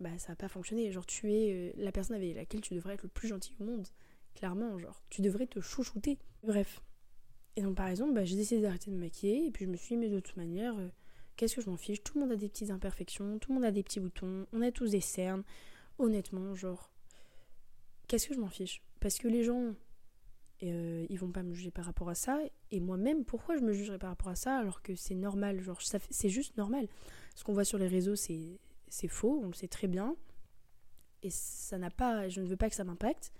bah 0.00 0.18
ça 0.18 0.28
va 0.28 0.36
pas 0.36 0.48
fonctionner. 0.48 0.90
Genre, 0.90 1.06
tu 1.06 1.32
es 1.32 1.52
euh, 1.52 1.72
la 1.76 1.92
personne 1.92 2.16
avec 2.16 2.34
laquelle 2.34 2.60
tu 2.60 2.74
devrais 2.74 2.94
être 2.94 3.02
le 3.02 3.08
plus 3.08 3.28
gentil 3.28 3.54
au 3.60 3.64
monde. 3.64 3.86
Clairement, 4.34 4.78
genre, 4.78 5.02
tu 5.10 5.22
devrais 5.22 5.46
te 5.46 5.60
chouchouter. 5.60 6.18
Bref. 6.42 6.82
Et 7.56 7.62
donc, 7.62 7.76
par 7.76 7.86
exemple, 7.86 8.14
bah, 8.14 8.24
j'ai 8.24 8.36
décidé 8.36 8.60
d'arrêter 8.62 8.90
de 8.90 8.96
me 8.96 9.00
maquiller 9.00 9.46
et 9.46 9.50
puis 9.52 9.64
je 9.64 9.70
me 9.70 9.76
suis 9.76 9.94
dit, 9.94 10.00
mais 10.00 10.08
de 10.08 10.18
toute 10.18 10.36
manière, 10.36 10.76
euh, 10.76 10.88
qu'est-ce 11.36 11.54
que 11.54 11.62
je 11.62 11.70
m'en 11.70 11.76
fiche? 11.76 12.02
Tout 12.02 12.14
le 12.18 12.22
monde 12.22 12.32
a 12.32 12.36
des 12.36 12.48
petites 12.48 12.70
imperfections, 12.70 13.38
tout 13.38 13.50
le 13.50 13.54
monde 13.54 13.64
a 13.64 13.70
des 13.70 13.84
petits 13.84 14.00
boutons, 14.00 14.46
on 14.52 14.60
a 14.60 14.72
tous 14.72 14.90
des 14.90 15.00
cernes 15.00 15.44
honnêtement, 15.98 16.54
genre, 16.54 16.90
qu'est-ce 18.08 18.28
que 18.28 18.34
je 18.34 18.40
m'en 18.40 18.48
fiche? 18.48 18.82
Parce 19.00 19.18
que 19.18 19.28
les 19.28 19.44
gens, 19.44 19.74
euh, 20.62 21.06
ils 21.08 21.18
vont 21.18 21.30
pas 21.30 21.42
me 21.42 21.52
juger 21.52 21.70
par 21.70 21.84
rapport 21.84 22.08
à 22.08 22.14
ça. 22.14 22.40
Et 22.70 22.80
moi-même, 22.80 23.24
pourquoi 23.24 23.56
je 23.56 23.62
me 23.62 23.72
jugerais 23.72 23.98
par 23.98 24.10
rapport 24.10 24.28
à 24.28 24.36
ça 24.36 24.56
alors 24.56 24.82
que 24.82 24.94
c'est 24.94 25.14
normal 25.14 25.60
Genre, 25.60 25.80
c'est 26.10 26.28
juste 26.28 26.56
normal. 26.56 26.88
Ce 27.34 27.44
qu'on 27.44 27.52
voit 27.52 27.64
sur 27.64 27.78
les 27.78 27.88
réseaux, 27.88 28.16
c'est 28.16 28.58
faux, 29.08 29.40
on 29.42 29.48
le 29.48 29.54
sait 29.54 29.68
très 29.68 29.88
bien. 29.88 30.16
Et 31.22 31.30
ça 31.30 31.78
n'a 31.78 31.90
pas, 31.90 32.28
je 32.28 32.40
ne 32.40 32.46
veux 32.46 32.56
pas 32.56 32.68
que 32.68 32.76
ça 32.76 32.84
m'impacte. 32.84 33.32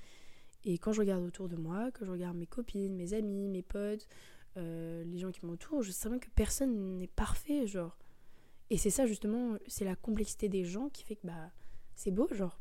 Et 0.65 0.79
quand 0.79 0.93
je 0.93 1.01
regarde 1.01 1.23
autour 1.23 1.49
de 1.49 1.57
moi, 1.57 1.91
quand 1.93 2.07
je 2.07 2.11
regarde 2.11 2.37
mes 2.37 2.47
copines, 2.47 2.97
mes 2.97 3.13
amis, 3.13 3.49
mes 3.49 3.63
potes, 3.63 4.09
euh, 4.57 5.05
les 5.05 5.19
gens 5.19 5.31
qui 5.31 5.45
m'entourent, 5.45 5.83
je 5.83 5.91
sais 5.91 6.09
bien 6.09 6.19
que 6.19 6.31
personne 6.35 6.99
n'est 6.99 7.07
parfait, 7.07 7.67
genre. 7.67 7.99
Et 8.71 8.79
c'est 8.79 8.91
ça 8.91 9.07
justement, 9.07 9.59
c'est 9.67 9.85
la 9.85 9.97
complexité 9.97 10.49
des 10.49 10.65
gens 10.65 10.89
qui 10.89 11.05
fait 11.05 11.17
que 11.17 11.27
bah 11.27 11.51
c'est 11.97 12.11
beau, 12.11 12.29
genre. 12.33 12.59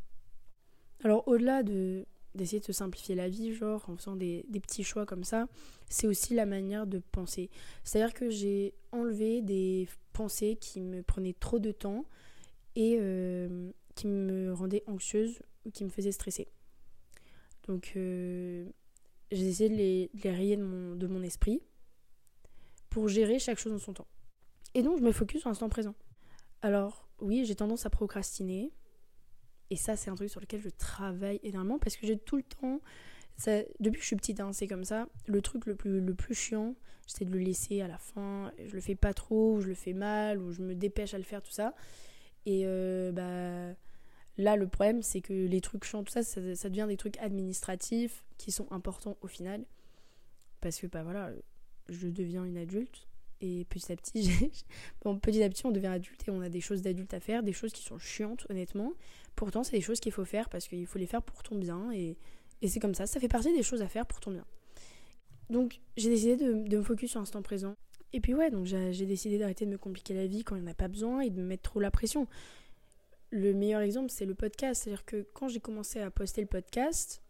Alors, 1.03 1.27
au-delà 1.27 1.63
de 1.63 2.05
d'essayer 2.35 2.59
de 2.59 2.65
se 2.65 2.73
simplifier 2.73 3.15
la 3.15 3.29
vie, 3.29 3.53
genre, 3.53 3.87
en 3.87 3.95
faisant 3.95 4.15
des, 4.15 4.43
petits 4.51 4.83
choix 4.83 5.05
comme 5.05 5.23
ça, 5.23 5.47
c'est 5.87 6.07
aussi 6.07 6.33
la 6.33 6.45
manière 6.45 6.87
de 6.87 6.99
penser. 7.11 7.49
C'est-à-dire 7.83 8.13
que 8.13 8.29
j'ai 8.29 8.73
enlevé 8.91 9.41
des 9.41 9.87
pensées 10.13 10.57
qui 10.59 10.81
me 10.81 11.03
prenaient 11.03 11.35
trop 11.39 11.59
de 11.59 11.71
temps 11.71 12.05
et 12.75 12.97
euh, 12.99 13.71
qui 13.95 14.07
me 14.07 14.51
rendaient 14.51 14.83
anxieuse 14.87 15.43
ou 15.65 15.71
qui 15.71 15.83
me 15.83 15.89
faisaient 15.89 16.11
stresser. 16.11 16.47
Donc, 17.67 17.93
euh, 17.95 18.67
j'ai 19.31 19.47
essayé 19.47 19.69
de 19.69 19.75
les, 19.75 20.09
de 20.15 20.29
rayer 20.29 20.57
de 20.57 20.63
mon, 20.63 20.95
de 20.95 21.07
mon 21.07 21.21
esprit 21.21 21.61
pour 22.89 23.07
gérer 23.07 23.39
chaque 23.39 23.59
chose 23.59 23.73
dans 23.73 23.79
son 23.79 23.93
temps. 23.93 24.07
Et 24.73 24.81
donc, 24.81 24.97
je 24.97 25.03
me 25.03 25.11
focus 25.11 25.41
sur 25.41 25.49
l'instant 25.49 25.69
présent. 25.69 25.95
Alors, 26.61 27.07
oui, 27.19 27.45
j'ai 27.45 27.55
tendance 27.55 27.85
à 27.85 27.89
procrastiner, 27.89 28.71
et 29.69 29.75
ça, 29.75 29.95
c'est 29.95 30.09
un 30.09 30.15
truc 30.15 30.29
sur 30.29 30.39
lequel 30.39 30.61
je 30.61 30.69
travaille 30.69 31.39
énormément 31.43 31.79
parce 31.79 31.95
que 31.97 32.05
j'ai 32.05 32.17
tout 32.17 32.37
le 32.37 32.43
temps. 32.43 32.79
depuis 33.79 33.97
que 33.97 34.01
je 34.01 34.07
suis 34.07 34.15
petite, 34.15 34.39
hein, 34.39 34.53
c'est 34.53 34.67
comme 34.67 34.83
ça. 34.83 35.07
Le 35.25 35.41
truc 35.41 35.65
le 35.65 35.75
plus, 35.75 35.99
le 35.99 36.13
plus 36.13 36.35
chiant, 36.35 36.75
c'est 37.07 37.25
de 37.25 37.31
le 37.31 37.39
laisser 37.39 37.81
à 37.81 37.87
la 37.87 37.97
fin. 37.97 38.51
Je 38.65 38.73
le 38.73 38.81
fais 38.81 38.95
pas 38.95 39.13
trop, 39.13 39.55
ou 39.55 39.61
je 39.61 39.67
le 39.67 39.75
fais 39.75 39.93
mal, 39.93 40.39
ou 40.39 40.51
je 40.51 40.61
me 40.61 40.75
dépêche 40.75 41.13
à 41.13 41.17
le 41.17 41.23
faire, 41.23 41.41
tout 41.41 41.51
ça. 41.51 41.73
Et 42.45 42.63
euh, 42.65 43.11
bah, 43.11 43.75
là, 44.37 44.55
le 44.55 44.67
problème, 44.67 45.01
c'est 45.01 45.21
que 45.21 45.33
les 45.33 45.61
trucs 45.61 45.85
chiants, 45.85 46.03
tout 46.03 46.11
ça, 46.11 46.23
ça, 46.23 46.55
ça, 46.55 46.69
devient 46.69 46.85
des 46.87 46.97
trucs 46.97 47.17
administratifs 47.19 48.23
qui 48.37 48.51
sont 48.51 48.71
importants 48.71 49.17
au 49.21 49.27
final. 49.27 49.65
Parce 50.61 50.79
que, 50.79 50.87
bah 50.87 51.03
voilà, 51.03 51.31
je 51.89 52.07
deviens 52.07 52.45
une 52.45 52.57
adulte. 52.57 53.07
Et 53.45 53.65
petit 53.65 53.91
à 53.91 53.95
petit, 53.97 54.31
bon, 55.03 55.19
petit 55.19 55.43
à 55.43 55.49
petit, 55.49 55.65
on 55.65 55.71
devient 55.71 55.87
adulte 55.87 56.25
et 56.25 56.31
on 56.31 56.39
a 56.39 56.47
des 56.47 56.61
choses 56.61 56.81
d'adultes 56.81 57.13
à 57.13 57.19
faire, 57.19 57.43
des 57.43 57.51
choses 57.51 57.73
qui 57.73 57.83
sont 57.83 57.99
chiantes, 57.99 58.47
honnêtement. 58.49 58.93
Pourtant, 59.35 59.63
c'est 59.63 59.75
des 59.75 59.81
choses 59.81 59.99
qu'il 59.99 60.13
faut 60.13 60.23
faire 60.23 60.47
parce 60.47 60.69
qu'il 60.69 60.87
faut 60.87 60.97
les 60.97 61.07
faire 61.07 61.21
pour 61.21 61.43
ton 61.43 61.57
bien. 61.57 61.91
Et, 61.91 62.15
et 62.61 62.69
c'est 62.69 62.79
comme 62.79 62.95
ça, 62.95 63.05
ça 63.05 63.19
fait 63.19 63.27
partie 63.27 63.53
des 63.53 63.61
choses 63.61 63.81
à 63.81 63.89
faire 63.89 64.05
pour 64.05 64.21
ton 64.21 64.31
bien. 64.31 64.45
Donc, 65.49 65.81
j'ai 65.97 66.09
décidé 66.09 66.37
de, 66.37 66.53
de, 66.69 66.77
me 66.77 66.83
focus 66.83 67.11
sur 67.11 67.19
l'instant 67.19 67.41
présent. 67.41 67.75
Et 68.13 68.21
puis, 68.21 68.33
ouais, 68.33 68.49
donc 68.49 68.65
j'ai 68.65 69.05
décidé 69.05 69.37
d'arrêter 69.37 69.65
de 69.65 69.71
me 69.71 69.77
compliquer 69.77 70.13
la 70.13 70.25
vie 70.25 70.45
quand 70.45 70.55
il 70.55 70.61
n'y 70.61 70.67
en 70.69 70.71
a 70.71 70.75
pas 70.75 70.87
besoin 70.87 71.19
et 71.19 71.29
de 71.29 71.35
me 71.35 71.43
mettre 71.43 71.63
trop 71.63 71.81
la 71.81 71.91
pression. 71.91 72.27
le 73.29 73.53
meilleur 73.53 73.81
exemple, 73.81 74.09
c'est 74.09 74.25
le 74.25 74.35
podcast. 74.35 74.83
C'est-à-dire 74.83 75.03
que 75.03 75.27
quand 75.33 75.49
j'ai 75.49 75.59
commencé 75.59 75.99
à 75.99 76.09
poster 76.11 76.39
le 76.39 76.47
podcast, 76.47 77.22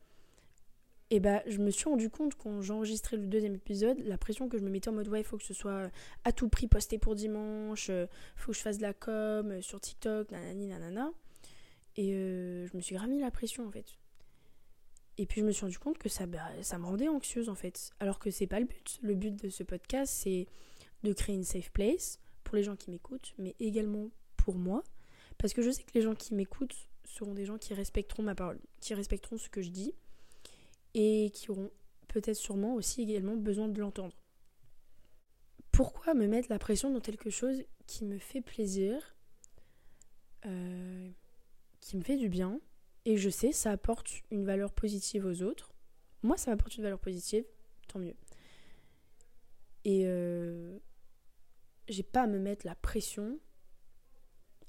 et 1.14 1.20
bah, 1.20 1.44
je 1.46 1.60
me 1.60 1.70
suis 1.70 1.86
rendu 1.88 2.10
compte 2.10 2.34
quand 2.34 2.64
j'enregistrais 2.64 3.18
le 3.18 3.28
deuxième 3.28 3.54
épisode, 3.54 4.00
la 4.00 4.18
pression 4.18 4.50
que 4.50 4.58
je 4.58 4.64
me 4.64 4.72
mettais 4.72 4.90
en 4.90 4.94
mode 4.94 5.08
ouais, 5.10 5.22
il 5.22 5.24
faut 5.24 5.38
que 5.38 5.44
ce 5.44 5.54
soit 5.54 5.92
à 6.24 6.32
tout 6.32 6.50
prix 6.50 6.68
posté 6.68 6.98
pour 6.98 7.14
dimanche, 7.14 7.90
il 7.90 8.08
faut 8.36 8.52
que 8.52 8.58
je 8.58 8.64
fasse 8.64 8.78
de 8.78 8.82
la 8.82 8.96
com 8.96 9.62
sur 9.62 9.80
TikTok, 9.80 10.32
nanani 10.32 10.70
nanana. 10.70 11.12
Et 11.98 12.14
je 12.14 12.76
me 12.76 12.82
suis 12.82 12.96
grave 12.96 13.12
la 13.12 13.30
pression 13.30 13.68
en 13.68 13.70
fait. 13.70 13.86
Et 15.20 15.28
puis 15.28 15.42
je 15.42 15.46
me 15.46 15.52
suis 15.52 15.62
rendu 15.62 15.78
compte 15.78 16.00
que 16.00 16.10
ça, 16.10 16.26
bah, 16.26 16.50
ça 16.64 16.80
me 16.80 16.86
rendait 16.86 17.10
anxieuse 17.10 17.48
en 17.48 17.54
fait. 17.54 17.92
Alors 18.00 18.18
que 18.18 18.32
c'est 18.32 18.48
pas 18.48 18.60
le 18.60 18.66
but. 18.66 18.98
Le 19.04 19.14
but 19.14 19.36
de 19.36 19.50
ce 19.50 19.62
podcast, 19.62 20.12
c'est 20.12 20.48
de 21.04 21.14
créer 21.14 21.36
une 21.36 21.44
safe 21.44 21.70
place 21.70 22.18
pour 22.44 22.56
les 22.56 22.64
gens 22.64 22.76
qui 22.76 22.90
m'écoutent, 22.90 23.36
mais 23.38 23.56
également 23.60 24.10
pour 24.36 24.56
moi. 24.56 24.84
Parce 25.38 25.54
que 25.54 25.62
je 25.62 25.70
sais 25.70 25.84
que 25.84 25.94
les 25.94 26.02
gens 26.02 26.16
qui 26.16 26.34
m'écoutent 26.34 26.88
seront 27.06 27.36
des 27.36 27.46
gens 27.46 27.60
qui 27.60 27.76
respecteront 27.76 28.24
ma 28.24 28.34
parole, 28.34 28.60
qui 28.80 28.96
respecteront 28.96 29.38
ce 29.38 29.48
que 29.48 29.62
je 29.62 29.70
dis, 29.70 29.94
et 30.94 31.32
qui 31.34 31.52
auront 31.52 31.72
peut-être 32.08 32.38
sûrement 32.38 32.76
aussi 32.76 33.02
également 33.02 33.36
besoin 33.36 33.68
de 33.68 33.80
l'entendre. 33.80 34.16
Pourquoi 35.72 36.14
me 36.14 36.28
mettre 36.28 36.50
la 36.50 36.60
pression 36.60 36.92
dans 36.92 37.00
quelque 37.00 37.30
chose 37.30 37.64
qui 37.88 38.06
me 38.06 38.20
fait 38.20 38.42
plaisir, 38.42 39.16
euh, 40.46 41.10
qui 41.80 41.98
me 41.98 42.04
fait 42.04 42.18
du 42.18 42.30
bien, 42.30 42.60
et 43.06 43.18
je 43.18 43.30
sais, 43.30 43.52
ça 43.52 43.72
apporte 43.72 44.12
une 44.32 44.46
valeur 44.46 44.72
positive 44.72 45.26
aux 45.26 45.42
autres. 45.42 45.74
Moi, 46.22 46.38
ça 46.38 46.52
m'apporte 46.52 46.78
une 46.78 46.84
valeur 46.84 47.00
positive, 47.00 47.44
tant 47.88 48.00
mieux. 48.00 48.16
Et 49.84 50.04
euh, 50.06 50.78
j'ai 51.90 52.04
pas 52.04 52.22
à 52.22 52.28
me 52.28 52.40
mettre 52.40 52.66
la 52.66 52.76
pression. 52.76 53.40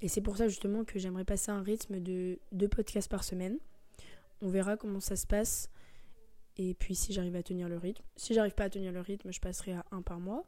Et 0.00 0.08
c'est 0.08 0.20
pour 0.20 0.36
ça 0.36 0.48
justement 0.48 0.84
que 0.84 0.98
j'aimerais 0.98 1.24
passer 1.24 1.50
un 1.50 1.62
rythme 1.62 2.00
de 2.00 2.38
deux 2.50 2.68
podcasts 2.68 3.10
par 3.10 3.22
semaine. 3.22 3.58
On 4.40 4.48
verra 4.48 4.76
comment 4.76 5.00
ça 5.00 5.16
se 5.16 5.26
passe. 5.26 5.70
Et 6.56 6.74
puis 6.74 6.94
si 6.94 7.12
j'arrive 7.12 7.36
à 7.36 7.42
tenir 7.42 7.68
le 7.68 7.78
rythme. 7.78 8.02
Si 8.16 8.34
j'arrive 8.34 8.54
pas 8.54 8.64
à 8.64 8.70
tenir 8.70 8.92
le 8.92 9.00
rythme, 9.00 9.32
je 9.32 9.40
passerai 9.40 9.72
à 9.72 9.84
un 9.90 10.02
par 10.02 10.20
mois. 10.20 10.44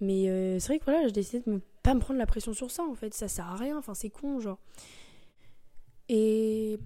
Mais 0.00 0.28
euh, 0.28 0.58
c'est 0.58 0.68
vrai 0.68 0.78
que 0.78 0.84
voilà, 0.84 1.06
j'ai 1.06 1.12
décidé 1.12 1.40
de 1.40 1.50
ne 1.50 1.60
pas 1.82 1.94
me 1.94 2.00
prendre 2.00 2.18
la 2.18 2.26
pression 2.26 2.52
sur 2.52 2.70
ça 2.70 2.84
en 2.84 2.94
fait. 2.94 3.14
Ça 3.14 3.28
sert 3.28 3.46
à 3.46 3.56
rien. 3.56 3.76
Enfin, 3.76 3.94
c'est 3.94 4.10
con, 4.10 4.40
genre. 4.40 4.58
Et 6.08 6.78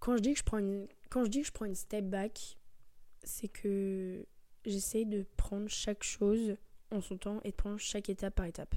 quand 0.00 0.16
je 0.16 0.22
dis 0.22 0.32
que 0.32 0.38
je 0.38 0.44
prends 0.44 0.58
une, 0.58 0.86
quand 1.10 1.24
je 1.24 1.30
dis 1.30 1.40
que 1.42 1.46
je 1.46 1.52
prends 1.52 1.66
une 1.66 1.74
step 1.74 2.04
back, 2.04 2.56
c'est 3.22 3.48
que 3.48 4.26
j'essaye 4.64 5.06
de 5.06 5.24
prendre 5.36 5.68
chaque 5.68 6.02
chose 6.02 6.56
en 6.90 7.00
son 7.00 7.16
temps 7.16 7.40
et 7.44 7.50
de 7.50 7.56
prendre 7.56 7.78
chaque 7.78 8.08
étape 8.08 8.34
par 8.34 8.46
étape. 8.46 8.74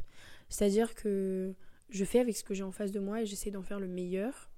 C'est-à-dire 0.49 0.93
que 0.95 1.53
je 1.89 2.05
fais 2.05 2.19
avec 2.19 2.35
ce 2.35 2.43
que 2.43 2.53
j'ai 2.53 2.63
en 2.63 2.71
face 2.71 2.91
de 2.91 2.99
moi 2.99 3.21
et 3.21 3.25
j'essaie 3.25 3.51
d'en 3.51 3.63
faire 3.63 3.79
le 3.79 3.87
meilleur. 3.87 4.49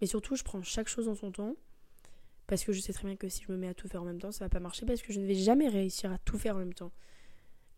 Mais 0.00 0.06
surtout, 0.06 0.36
je 0.36 0.44
prends 0.44 0.62
chaque 0.62 0.88
chose 0.88 1.08
en 1.08 1.14
son 1.14 1.32
temps. 1.32 1.56
Parce 2.46 2.64
que 2.64 2.72
je 2.72 2.80
sais 2.80 2.92
très 2.92 3.06
bien 3.06 3.16
que 3.16 3.28
si 3.28 3.42
je 3.44 3.52
me 3.52 3.56
mets 3.56 3.68
à 3.68 3.74
tout 3.74 3.88
faire 3.88 4.02
en 4.02 4.04
même 4.04 4.20
temps, 4.20 4.32
ça 4.32 4.44
va 4.44 4.48
pas 4.48 4.60
marcher 4.60 4.86
parce 4.86 5.02
que 5.02 5.12
je 5.12 5.20
ne 5.20 5.26
vais 5.26 5.34
jamais 5.34 5.68
réussir 5.68 6.12
à 6.12 6.18
tout 6.18 6.38
faire 6.38 6.56
en 6.56 6.60
même 6.60 6.74
temps. 6.74 6.92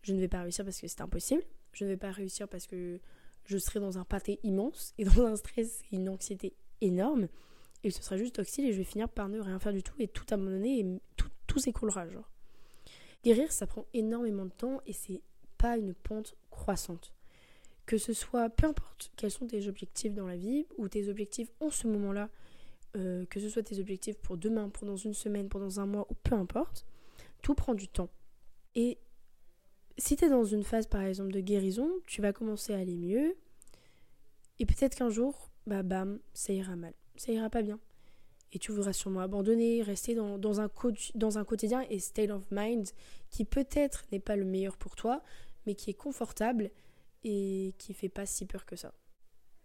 Je 0.01 0.13
ne 0.13 0.19
vais 0.19 0.27
pas 0.27 0.41
réussir 0.41 0.63
parce 0.63 0.79
que 0.79 0.87
c'est 0.87 1.01
impossible. 1.01 1.43
Je 1.73 1.85
ne 1.85 1.89
vais 1.89 1.97
pas 1.97 2.11
réussir 2.11 2.47
parce 2.47 2.67
que 2.67 2.99
je 3.45 3.57
serai 3.57 3.79
dans 3.79 3.97
un 3.97 4.05
pâté 4.05 4.39
immense 4.43 4.93
et 4.97 5.03
dans 5.05 5.25
un 5.25 5.35
stress 5.35 5.81
et 5.91 5.95
une 5.95 6.09
anxiété 6.09 6.53
énorme 6.81 7.27
et 7.83 7.91
ce 7.91 8.03
sera 8.03 8.17
juste 8.17 8.35
toxique 8.35 8.65
et 8.65 8.73
je 8.73 8.77
vais 8.77 8.83
finir 8.83 9.09
par 9.09 9.29
ne 9.29 9.39
rien 9.39 9.59
faire 9.59 9.73
du 9.73 9.83
tout 9.83 9.95
et 9.99 10.07
tout 10.07 10.25
abandonner 10.31 10.79
et 10.79 10.85
tout, 11.15 11.29
tout 11.47 11.59
s'écroulera 11.59 12.07
genre. 12.09 12.29
Guérir 13.23 13.51
ça 13.51 13.67
prend 13.67 13.85
énormément 13.93 14.45
de 14.45 14.51
temps 14.51 14.81
et 14.85 14.93
c'est 14.93 15.21
pas 15.57 15.77
une 15.77 15.93
pente 15.93 16.35
croissante. 16.49 17.13
Que 17.85 17.97
ce 17.97 18.13
soit, 18.13 18.49
peu 18.49 18.67
importe 18.67 19.11
quels 19.15 19.31
sont 19.31 19.47
tes 19.47 19.67
objectifs 19.67 20.13
dans 20.13 20.27
la 20.27 20.37
vie 20.37 20.67
ou 20.77 20.87
tes 20.87 21.09
objectifs 21.09 21.49
en 21.59 21.69
ce 21.69 21.87
moment-là, 21.87 22.29
euh, 22.95 23.25
que 23.25 23.39
ce 23.39 23.49
soit 23.49 23.63
tes 23.63 23.79
objectifs 23.79 24.17
pour 24.17 24.37
demain, 24.37 24.69
pour 24.69 24.85
dans 24.85 24.97
une 24.97 25.13
semaine, 25.13 25.49
pour 25.49 25.59
dans 25.59 25.79
un 25.79 25.85
mois 25.85 26.07
ou 26.09 26.15
peu 26.15 26.35
importe, 26.35 26.85
tout 27.41 27.55
prend 27.55 27.73
du 27.73 27.87
temps. 27.87 28.09
Et 28.75 28.97
si 29.97 30.15
tu 30.15 30.25
es 30.25 30.29
dans 30.29 30.45
une 30.45 30.63
phase 30.63 30.87
par 30.87 31.01
exemple 31.01 31.31
de 31.31 31.39
guérison, 31.39 31.89
tu 32.05 32.21
vas 32.21 32.33
commencer 32.33 32.73
à 32.73 32.77
aller 32.77 32.95
mieux 32.95 33.35
et 34.59 34.65
peut-être 34.65 34.95
qu'un 34.95 35.09
jour, 35.09 35.49
bah 35.67 35.83
bam, 35.83 36.19
ça 36.33 36.53
ira 36.53 36.75
mal 36.75 36.93
ça 37.19 37.31
ira 37.31 37.49
pas 37.49 37.61
bien. 37.61 37.79
Et 38.51 38.57
tu 38.59 38.71
voudras 38.71 38.93
sûrement 38.93 39.19
abandonner, 39.19 39.83
rester 39.83 40.15
dans, 40.15 40.61
un, 40.61 40.69
dans 41.13 41.37
un 41.37 41.43
quotidien 41.43 41.85
et 41.89 41.99
state 41.99 42.31
of 42.31 42.43
mind 42.49 42.89
qui 43.29 43.45
peut-être 43.45 44.05
n'est 44.11 44.19
pas 44.19 44.35
le 44.35 44.45
meilleur 44.45 44.75
pour 44.77 44.95
toi, 44.95 45.21
mais 45.67 45.75
qui 45.75 45.91
est 45.91 45.95
confortable 45.95 46.71
et 47.23 47.75
qui 47.77 47.93
fait 47.93 48.09
pas 48.09 48.25
si 48.25 48.45
peur 48.45 48.65
que 48.65 48.75
ça. 48.75 48.93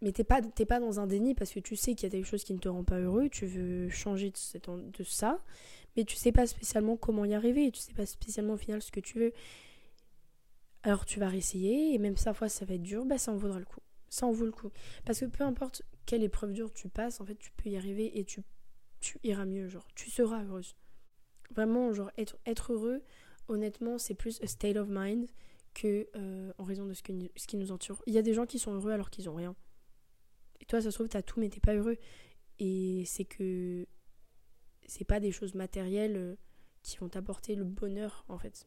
Mais 0.04 0.12
t'es 0.12 0.22
pas, 0.22 0.40
pas 0.42 0.80
dans 0.80 1.00
un 1.00 1.06
déni 1.06 1.34
parce 1.34 1.50
que 1.50 1.60
tu 1.60 1.74
sais 1.74 1.94
qu'il 1.94 2.04
y 2.04 2.06
a 2.14 2.16
des 2.16 2.22
choses 2.22 2.44
qui 2.44 2.54
ne 2.54 2.58
te 2.58 2.68
rendent 2.68 2.86
pas 2.86 3.00
heureux, 3.00 3.28
tu 3.28 3.46
veux 3.46 3.88
changer 3.88 4.30
de, 4.30 5.04
ça, 5.04 5.42
mais 5.96 6.04
tu 6.04 6.14
sais 6.14 6.30
pas 6.30 6.46
spécialement 6.46 6.96
comment 6.96 7.24
y 7.24 7.34
arriver, 7.34 7.70
tu 7.72 7.80
sais 7.80 7.94
pas 7.94 8.06
spécialement 8.06 8.54
au 8.54 8.58
final 8.58 8.80
ce 8.82 8.92
que 8.92 9.00
tu 9.00 9.18
veux. 9.18 9.32
Alors 10.82 11.06
tu 11.06 11.18
vas 11.18 11.28
réessayer 11.28 11.94
et 11.94 11.98
même 11.98 12.16
sa 12.16 12.34
fois 12.34 12.48
ça 12.48 12.64
va 12.64 12.74
être 12.74 12.82
dur, 12.82 13.04
bah 13.06 13.18
ça 13.18 13.32
en 13.32 13.36
vaudra 13.36 13.58
le 13.58 13.64
coup 13.64 13.80
ça 14.14 14.26
en 14.26 14.32
vaut 14.32 14.46
le 14.46 14.52
coup. 14.52 14.70
Parce 15.04 15.20
que 15.20 15.26
peu 15.26 15.44
importe 15.44 15.82
quelle 16.06 16.22
épreuve 16.22 16.52
dure 16.52 16.72
tu 16.72 16.88
passes, 16.88 17.20
en 17.20 17.26
fait, 17.26 17.34
tu 17.34 17.50
peux 17.56 17.68
y 17.68 17.76
arriver 17.76 18.18
et 18.18 18.24
tu, 18.24 18.42
iras 19.24 19.44
mieux, 19.44 19.68
genre, 19.68 19.86
tu 19.94 20.10
seras 20.10 20.44
heureuse. 20.44 20.76
Vraiment, 21.50 21.92
genre, 21.92 22.10
être, 22.16 22.38
être 22.46 22.72
heureux, 22.72 23.02
honnêtement, 23.48 23.98
c'est 23.98 24.14
plus 24.14 24.40
a 24.42 24.46
state 24.46 24.76
of 24.76 24.88
mind 24.88 25.26
que 25.74 26.08
euh, 26.14 26.52
en 26.58 26.64
raison 26.64 26.86
de 26.86 26.94
ce, 26.94 27.02
que, 27.02 27.12
ce 27.34 27.46
qui 27.46 27.56
nous 27.56 27.72
entoure. 27.72 28.02
Il 28.06 28.14
y 28.14 28.18
a 28.18 28.22
des 28.22 28.34
gens 28.34 28.46
qui 28.46 28.58
sont 28.58 28.72
heureux 28.72 28.92
alors 28.92 29.10
qu'ils 29.10 29.28
ont 29.28 29.34
rien. 29.34 29.56
Et 30.64 30.66
toi, 30.66 30.80
ça 30.80 30.90
se 30.90 30.96
trouve, 30.96 31.08
t'as 31.08 31.20
tout, 31.20 31.40
mais 31.40 31.50
t'es 31.50 31.60
pas 31.60 31.74
heureux. 31.74 31.98
Et 32.58 33.02
c'est 33.04 33.26
que 33.26 33.86
c'est 34.86 35.04
pas 35.04 35.20
des 35.20 35.30
choses 35.30 35.54
matérielles 35.54 36.16
euh, 36.16 36.36
qui 36.82 36.96
vont 36.96 37.10
t'apporter 37.10 37.54
le 37.54 37.64
bonheur, 37.64 38.24
en 38.28 38.38
fait. 38.38 38.66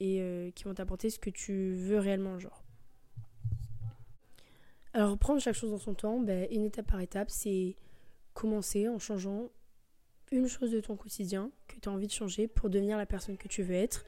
Et 0.00 0.20
euh, 0.20 0.50
qui 0.50 0.64
vont 0.64 0.74
t'apporter 0.74 1.08
ce 1.08 1.20
que 1.20 1.30
tu 1.30 1.74
veux 1.74 2.00
réellement, 2.00 2.40
genre. 2.40 2.64
Alors 4.92 5.16
prendre 5.18 5.40
chaque 5.40 5.54
chose 5.54 5.70
dans 5.70 5.78
son 5.78 5.94
temps, 5.94 6.18
ben, 6.18 6.48
une 6.50 6.64
étape 6.64 6.88
par 6.88 7.00
étape, 7.00 7.30
c'est 7.30 7.76
commencer 8.34 8.88
en 8.88 8.98
changeant 8.98 9.50
une 10.32 10.48
chose 10.48 10.72
de 10.72 10.80
ton 10.80 10.96
quotidien 10.96 11.52
que 11.68 11.78
tu 11.78 11.88
as 11.88 11.92
envie 11.92 12.08
de 12.08 12.12
changer 12.12 12.48
pour 12.48 12.70
devenir 12.70 12.98
la 12.98 13.06
personne 13.06 13.36
que 13.36 13.46
tu 13.46 13.62
veux 13.62 13.76
être, 13.76 14.04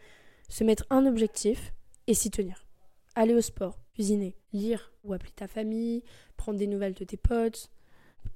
se 0.48 0.64
mettre 0.64 0.86
un 0.90 1.06
objectif 1.06 1.72
et 2.08 2.14
s'y 2.14 2.32
tenir. 2.32 2.66
Aller 3.14 3.34
au 3.34 3.40
sport, 3.40 3.78
cuisiner, 3.98 4.36
lire 4.52 4.92
ou 5.02 5.12
appeler 5.12 5.32
ta 5.32 5.48
famille, 5.48 6.04
prendre 6.36 6.56
des 6.56 6.68
nouvelles 6.68 6.94
de 6.94 7.02
tes 7.02 7.16
potes. 7.16 7.68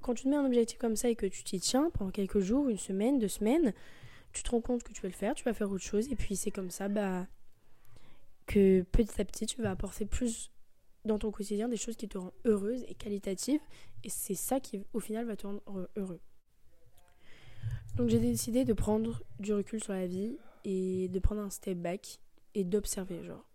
Quand 0.00 0.12
tu 0.12 0.25
te 0.25 0.28
mets 0.28 0.35
un 0.35 0.45
objectif 0.45 0.76
comme 0.76 0.97
ça 0.97 1.09
et 1.09 1.14
que 1.14 1.26
tu 1.26 1.45
t'y 1.45 1.61
tiens 1.61 1.88
pendant 1.95 2.11
quelques 2.11 2.40
jours, 2.40 2.69
une 2.69 2.78
semaine, 2.78 3.21
deux 3.21 3.28
semaines, 3.28 3.73
tu 4.33 4.42
te 4.42 4.50
rends 4.50 4.61
compte 4.61 4.83
que 4.83 4.92
tu 4.92 5.00
veux 5.02 5.09
le 5.09 5.14
faire, 5.14 5.37
tu 5.37 5.45
vas 5.45 5.54
faire 5.54 5.71
autre 5.71 5.85
chose 5.85 6.11
et 6.11 6.16
puis 6.16 6.35
c'est 6.35 6.50
comme 6.50 6.71
ça 6.71 6.88
bah 6.88 7.28
que 8.47 8.83
petit 8.90 9.21
à 9.21 9.25
petit 9.25 9.47
tu 9.47 9.62
vas 9.62 9.71
apporter 9.71 10.04
plus 10.04 10.50
dans 11.04 11.21
ton 11.21 11.31
quotidien 11.31 11.69
des 11.69 11.76
choses 11.76 11.95
qui 11.95 12.09
te 12.09 12.19
rendent 12.19 12.33
heureuse 12.45 12.85
et 12.88 12.95
qualitatives. 12.95 13.61
Et 14.02 14.09
c'est 14.09 14.35
ça 14.35 14.59
qui, 14.59 14.81
au 14.92 14.99
final, 14.99 15.26
va 15.26 15.37
te 15.37 15.47
rendre 15.47 15.62
heureux. 15.97 16.21
Donc 17.95 18.09
j'ai 18.09 18.19
décidé 18.19 18.64
de 18.64 18.73
prendre 18.73 19.23
du 19.38 19.52
recul 19.52 19.81
sur 19.81 19.92
la 19.92 20.09
vie 20.09 20.37
et 20.64 21.09
de 21.09 21.19
prendre 21.21 21.40
un 21.40 21.50
step 21.50 21.78
back 21.78 22.19
et 22.57 22.64
d'observer, 22.64 23.23
genre. 23.23 23.47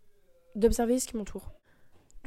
D'observer 0.55 0.99
ce 0.99 1.07
qui 1.07 1.17
m'entoure. 1.17 1.56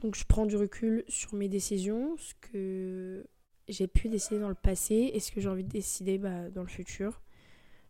Donc 0.01 0.15
je 0.15 0.25
prends 0.25 0.47
du 0.47 0.57
recul 0.57 1.05
sur 1.09 1.35
mes 1.35 1.49
décisions, 1.49 2.17
ce 2.17 2.35
que 2.41 3.27
j'ai 3.69 3.87
pu 3.87 4.09
décider 4.09 4.41
dans 4.41 4.49
le 4.49 4.55
passé 4.55 5.11
et 5.13 5.21
ce 5.21 5.31
que 5.31 5.41
j'ai 5.41 5.49
envie 5.49 5.65
de 5.65 5.69
décider 5.69 6.19
bah, 6.19 6.49
dans 6.51 6.63
le 6.63 6.69
futur. 6.69 7.21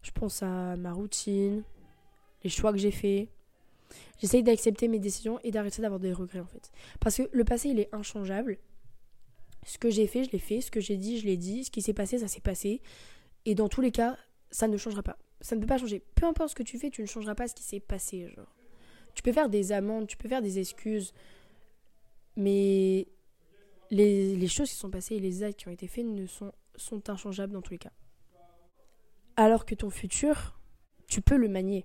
Je 0.02 0.10
pense 0.10 0.42
à 0.42 0.76
ma 0.76 0.92
routine, 0.92 1.62
les 2.42 2.50
choix 2.50 2.72
que 2.72 2.78
j'ai 2.78 2.90
faits, 2.90 3.28
J'essaye 4.18 4.42
d'accepter 4.42 4.88
mes 4.88 4.98
décisions 4.98 5.38
et 5.42 5.50
d'arrêter 5.50 5.82
d'avoir 5.82 6.00
des 6.00 6.12
regrets 6.12 6.40
en 6.40 6.46
fait. 6.46 6.70
Parce 7.00 7.16
que 7.16 7.28
le 7.32 7.44
passé, 7.44 7.70
il 7.70 7.80
est 7.80 7.88
inchangeable. 7.92 8.58
Ce 9.66 9.78
que 9.78 9.90
j'ai 9.90 10.06
fait, 10.06 10.24
je 10.24 10.30
l'ai 10.30 10.38
fait. 10.38 10.60
Ce 10.60 10.70
que 10.70 10.80
j'ai 10.80 10.96
dit, 10.96 11.18
je 11.18 11.26
l'ai 11.26 11.36
dit. 11.36 11.64
Ce 11.64 11.70
qui 11.70 11.82
s'est 11.82 11.94
passé, 11.94 12.18
ça 12.18 12.28
s'est 12.28 12.40
passé. 12.40 12.82
Et 13.46 13.54
dans 13.54 13.68
tous 13.68 13.80
les 13.80 13.90
cas, 13.90 14.16
ça 14.50 14.68
ne 14.68 14.76
changera 14.76 15.02
pas. 15.02 15.18
Ça 15.40 15.56
ne 15.56 15.60
peut 15.60 15.66
pas 15.66 15.78
changer. 15.78 16.02
Peu 16.14 16.26
importe 16.26 16.50
ce 16.50 16.54
que 16.54 16.62
tu 16.62 16.78
fais, 16.78 16.90
tu 16.90 17.02
ne 17.02 17.06
changeras 17.06 17.34
pas 17.34 17.48
ce 17.48 17.54
qui 17.54 17.62
s'est 17.62 17.80
passé. 17.80 18.28
Genre. 18.28 18.54
Tu 19.14 19.22
peux 19.22 19.32
faire 19.32 19.48
des 19.48 19.72
amendes, 19.72 20.06
tu 20.06 20.16
peux 20.16 20.28
faire 20.28 20.42
des 20.42 20.58
excuses. 20.58 21.12
Mais 22.40 23.06
les, 23.90 24.48
choses 24.48 24.70
qui 24.70 24.76
sont 24.76 24.90
passées 24.90 25.16
et 25.16 25.20
les 25.20 25.42
actes 25.42 25.58
qui 25.58 25.68
ont 25.68 25.72
été 25.72 25.86
faits 25.86 26.06
ne 26.06 26.24
sont, 26.24 26.52
sont 26.74 27.10
inchangeables 27.10 27.52
dans 27.52 27.60
tous 27.60 27.72
les 27.72 27.78
cas. 27.78 27.92
Alors 29.36 29.66
que 29.66 29.74
ton 29.74 29.90
futur, 29.90 30.58
tu 31.06 31.20
peux 31.20 31.36
le 31.36 31.48
manier. 31.48 31.84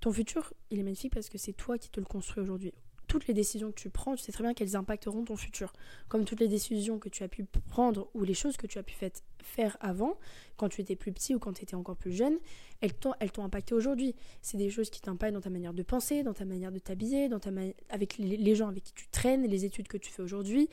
Ton 0.00 0.12
futur, 0.12 0.52
il 0.70 0.78
est 0.78 0.82
magnifique 0.82 1.14
parce 1.14 1.30
que 1.30 1.38
c'est 1.38 1.54
toi 1.54 1.78
qui 1.78 1.88
te 1.88 2.00
le 2.00 2.04
construis 2.04 2.42
aujourd'hui. 2.42 2.74
Toutes 3.10 3.26
les 3.26 3.34
décisions 3.34 3.72
que 3.72 3.80
tu 3.80 3.90
prends, 3.90 4.14
tu 4.14 4.22
sais 4.22 4.30
très 4.30 4.44
bien 4.44 4.54
qu'elles 4.54 4.76
impacteront 4.76 5.24
ton 5.24 5.36
futur. 5.36 5.72
Comme 6.08 6.24
toutes 6.24 6.38
les 6.38 6.46
décisions 6.46 7.00
que 7.00 7.08
tu 7.08 7.24
as 7.24 7.28
pu 7.28 7.44
prendre 7.68 8.08
ou 8.14 8.22
les 8.22 8.34
choses 8.34 8.56
que 8.56 8.68
tu 8.68 8.78
as 8.78 8.84
pu 8.84 8.94
faire 9.42 9.76
avant, 9.80 10.16
quand 10.56 10.68
tu 10.68 10.80
étais 10.80 10.94
plus 10.94 11.10
petit 11.10 11.34
ou 11.34 11.40
quand 11.40 11.54
tu 11.54 11.64
étais 11.64 11.74
encore 11.74 11.96
plus 11.96 12.12
jeune, 12.12 12.38
elles 12.80 12.94
t'ont, 12.94 13.12
elles 13.18 13.32
t'ont 13.32 13.42
impacté 13.42 13.74
aujourd'hui. 13.74 14.14
C'est 14.42 14.58
des 14.58 14.70
choses 14.70 14.90
qui 14.90 15.00
t'impactent 15.00 15.34
dans 15.34 15.40
ta 15.40 15.50
manière 15.50 15.74
de 15.74 15.82
penser, 15.82 16.22
dans 16.22 16.34
ta 16.34 16.44
manière 16.44 16.70
de 16.70 16.78
t'habiller, 16.78 17.28
dans 17.28 17.40
ta 17.40 17.50
avec 17.88 18.16
les, 18.16 18.54
gens 18.54 18.68
avec 18.68 18.84
qui 18.84 18.92
tu 18.92 19.08
traînes, 19.08 19.44
les 19.44 19.64
études 19.64 19.88
que 19.88 19.98
tu 19.98 20.12
fais 20.12 20.22
aujourd'hui, 20.22 20.68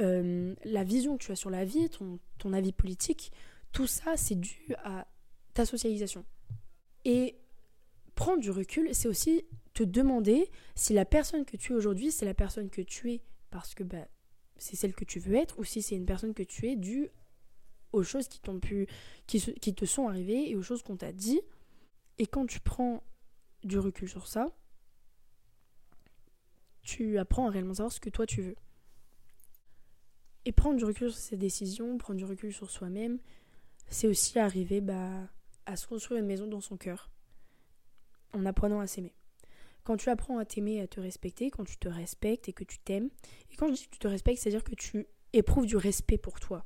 euh, 0.00 0.54
la 0.64 0.84
vision 0.84 1.18
que 1.18 1.24
tu 1.24 1.32
as 1.32 1.36
sur 1.36 1.50
la 1.50 1.64
vie, 1.64 1.90
ton, 1.90 2.20
ton 2.38 2.52
avis 2.52 2.70
politique. 2.70 3.32
Tout 3.72 3.88
ça, 3.88 4.16
c'est 4.16 4.38
dû 4.38 4.72
à 4.84 5.08
ta 5.52 5.66
socialisation. 5.66 6.24
Et 7.04 7.34
prendre 8.14 8.40
du 8.40 8.52
recul, 8.52 8.94
c'est 8.94 9.08
aussi 9.08 9.44
te 9.74 9.82
demander 9.82 10.50
si 10.74 10.92
la 10.92 11.04
personne 11.04 11.44
que 11.44 11.56
tu 11.56 11.72
es 11.72 11.74
aujourd'hui, 11.74 12.10
c'est 12.12 12.26
la 12.26 12.34
personne 12.34 12.70
que 12.70 12.82
tu 12.82 13.12
es 13.12 13.22
parce 13.50 13.74
que 13.74 13.84
bah, 13.84 14.06
c'est 14.56 14.76
celle 14.76 14.94
que 14.94 15.04
tu 15.04 15.18
veux 15.18 15.34
être, 15.34 15.58
ou 15.58 15.64
si 15.64 15.82
c'est 15.82 15.96
une 15.96 16.06
personne 16.06 16.34
que 16.34 16.42
tu 16.42 16.68
es 16.68 16.76
due 16.76 17.10
aux 17.92 18.02
choses 18.02 18.28
qui 18.28 18.40
t'ont 18.40 18.58
pu, 18.58 18.86
qui, 19.26 19.40
te 19.40 19.84
sont 19.84 20.08
arrivées 20.08 20.50
et 20.50 20.56
aux 20.56 20.62
choses 20.62 20.82
qu'on 20.82 20.96
t'a 20.96 21.12
dit. 21.12 21.40
Et 22.18 22.26
quand 22.26 22.46
tu 22.46 22.60
prends 22.60 23.02
du 23.64 23.78
recul 23.78 24.08
sur 24.08 24.26
ça, 24.26 24.48
tu 26.82 27.18
apprends 27.18 27.46
à 27.48 27.50
réellement 27.50 27.74
savoir 27.74 27.92
ce 27.92 28.00
que 28.00 28.10
toi 28.10 28.26
tu 28.26 28.42
veux. 28.42 28.56
Et 30.44 30.52
prendre 30.52 30.76
du 30.76 30.84
recul 30.84 31.10
sur 31.10 31.20
ses 31.20 31.36
décisions, 31.36 31.98
prendre 31.98 32.18
du 32.18 32.24
recul 32.24 32.52
sur 32.52 32.70
soi-même, 32.70 33.18
c'est 33.88 34.08
aussi 34.08 34.38
arriver 34.38 34.80
bah, 34.80 35.28
à 35.66 35.76
se 35.76 35.86
construire 35.86 36.20
une 36.20 36.26
maison 36.26 36.46
dans 36.46 36.60
son 36.60 36.76
cœur 36.76 37.10
en 38.32 38.46
apprenant 38.46 38.80
à 38.80 38.86
s'aimer. 38.86 39.14
Quand 39.84 39.96
tu 39.96 40.10
apprends 40.10 40.38
à 40.38 40.44
t'aimer 40.44 40.74
et 40.74 40.80
à 40.80 40.86
te 40.86 41.00
respecter, 41.00 41.50
quand 41.50 41.64
tu 41.64 41.76
te 41.76 41.88
respectes 41.88 42.48
et 42.48 42.52
que 42.52 42.64
tu 42.64 42.78
t'aimes, 42.78 43.10
et 43.50 43.56
quand 43.56 43.68
je 43.68 43.74
dis 43.74 43.86
que 43.86 43.90
tu 43.90 43.98
te 43.98 44.08
respectes, 44.08 44.40
c'est-à-dire 44.40 44.62
que 44.62 44.74
tu 44.74 45.06
éprouves 45.32 45.66
du 45.66 45.76
respect 45.76 46.18
pour 46.18 46.38
toi. 46.38 46.64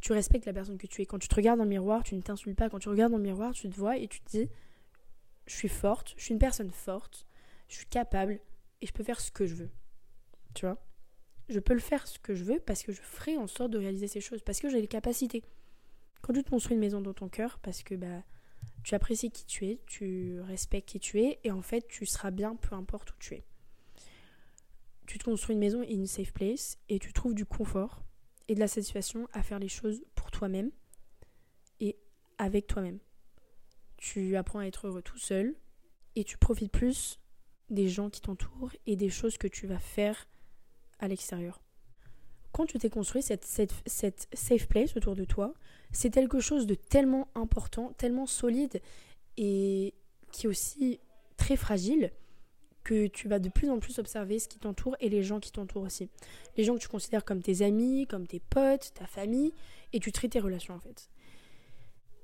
Tu 0.00 0.12
respectes 0.12 0.46
la 0.46 0.54
personne 0.54 0.78
que 0.78 0.86
tu 0.86 1.02
es. 1.02 1.06
Quand 1.06 1.18
tu 1.18 1.28
te 1.28 1.34
regardes 1.34 1.58
dans 1.58 1.64
le 1.64 1.70
miroir, 1.70 2.02
tu 2.02 2.14
ne 2.14 2.22
t'insultes 2.22 2.56
pas. 2.56 2.70
Quand 2.70 2.78
tu 2.78 2.88
regardes 2.88 3.12
dans 3.12 3.18
le 3.18 3.24
miroir, 3.24 3.52
tu 3.52 3.68
te 3.68 3.76
vois 3.76 3.98
et 3.98 4.08
tu 4.08 4.20
te 4.20 4.30
dis 4.30 4.48
Je 5.46 5.54
suis 5.54 5.68
forte, 5.68 6.14
je 6.16 6.24
suis 6.24 6.32
une 6.32 6.38
personne 6.38 6.70
forte, 6.70 7.26
je 7.68 7.76
suis 7.76 7.86
capable 7.86 8.40
et 8.80 8.86
je 8.86 8.92
peux 8.92 9.04
faire 9.04 9.20
ce 9.20 9.30
que 9.30 9.46
je 9.46 9.54
veux. 9.54 9.70
Tu 10.54 10.64
vois? 10.64 10.78
Je 11.50 11.58
peux 11.58 11.74
le 11.74 11.80
faire 11.80 12.06
ce 12.06 12.18
que 12.18 12.34
je 12.34 12.44
veux 12.44 12.60
parce 12.60 12.82
que 12.82 12.92
je 12.92 13.02
ferai 13.02 13.36
en 13.36 13.46
sorte 13.46 13.72
de 13.72 13.78
réaliser 13.78 14.08
ces 14.08 14.20
choses, 14.20 14.40
parce 14.42 14.60
que 14.60 14.70
j'ai 14.70 14.80
les 14.80 14.88
capacités. 14.88 15.42
Quand 16.22 16.32
tu 16.32 16.42
te 16.42 16.50
construis 16.50 16.74
une 16.74 16.80
maison 16.80 17.00
dans 17.00 17.12
ton 17.12 17.28
cœur, 17.28 17.58
parce 17.58 17.82
que 17.82 17.94
bah, 17.94 18.22
tu 18.82 18.94
apprécies 18.94 19.30
qui 19.30 19.44
tu 19.44 19.66
es, 19.66 19.80
tu 19.86 20.40
respectes 20.40 20.88
qui 20.88 21.00
tu 21.00 21.20
es, 21.20 21.38
et 21.44 21.50
en 21.50 21.62
fait, 21.62 21.86
tu 21.88 22.06
seras 22.06 22.30
bien 22.30 22.56
peu 22.56 22.74
importe 22.74 23.12
où 23.12 23.16
tu 23.18 23.34
es. 23.34 23.44
Tu 25.06 25.18
te 25.18 25.24
construis 25.24 25.54
une 25.54 25.60
maison 25.60 25.82
in 25.82 26.06
safe 26.06 26.32
place, 26.32 26.78
et 26.88 26.98
tu 26.98 27.12
trouves 27.12 27.34
du 27.34 27.46
confort 27.46 28.02
et 28.48 28.54
de 28.54 28.60
la 28.60 28.68
satisfaction 28.68 29.28
à 29.32 29.42
faire 29.42 29.58
les 29.58 29.68
choses 29.68 30.02
pour 30.14 30.30
toi-même 30.30 30.70
et 31.78 31.96
avec 32.38 32.66
toi-même. 32.66 32.98
Tu 33.96 34.36
apprends 34.36 34.60
à 34.60 34.66
être 34.66 34.86
heureux 34.86 35.02
tout 35.02 35.18
seul, 35.18 35.54
et 36.16 36.24
tu 36.24 36.38
profites 36.38 36.72
plus 36.72 37.20
des 37.68 37.88
gens 37.88 38.10
qui 38.10 38.20
t'entourent 38.20 38.72
et 38.86 38.96
des 38.96 39.10
choses 39.10 39.38
que 39.38 39.46
tu 39.46 39.66
vas 39.66 39.78
faire 39.78 40.26
à 40.98 41.08
l'extérieur. 41.08 41.62
Quand 42.52 42.66
tu 42.66 42.78
t'es 42.78 42.90
construit 42.90 43.22
cette, 43.22 43.44
cette, 43.44 44.28
safe 44.32 44.66
place 44.66 44.96
autour 44.96 45.14
de 45.14 45.24
toi, 45.24 45.54
c'est 45.92 46.10
quelque 46.10 46.40
chose 46.40 46.66
de 46.66 46.74
tellement 46.74 47.28
important, 47.34 47.92
tellement 47.96 48.26
solide 48.26 48.80
et 49.36 49.94
qui 50.32 50.46
est 50.46 50.48
aussi 50.48 51.00
très 51.36 51.56
fragile 51.56 52.12
que 52.82 53.06
tu 53.06 53.28
vas 53.28 53.38
de 53.38 53.48
plus 53.48 53.70
en 53.70 53.78
plus 53.78 53.98
observer 53.98 54.38
ce 54.38 54.48
qui 54.48 54.58
t'entoure 54.58 54.96
et 55.00 55.08
les 55.08 55.22
gens 55.22 55.38
qui 55.38 55.52
t'entourent 55.52 55.84
aussi. 55.84 56.08
Les 56.56 56.64
gens 56.64 56.74
que 56.74 56.80
tu 56.80 56.88
considères 56.88 57.24
comme 57.24 57.42
tes 57.42 57.62
amis, 57.62 58.06
comme 58.08 58.26
tes 58.26 58.40
potes, 58.40 58.92
ta 58.94 59.06
famille, 59.06 59.52
et 59.92 60.00
tu 60.00 60.12
traites 60.12 60.32
tes 60.32 60.40
relations 60.40 60.74
en 60.74 60.80
fait. 60.80 61.10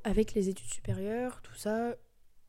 Avec 0.02 0.35
les 0.35 0.49
études 0.49 0.68
supérieures, 0.68 1.42
tout 1.42 1.54
ça, 1.54 1.95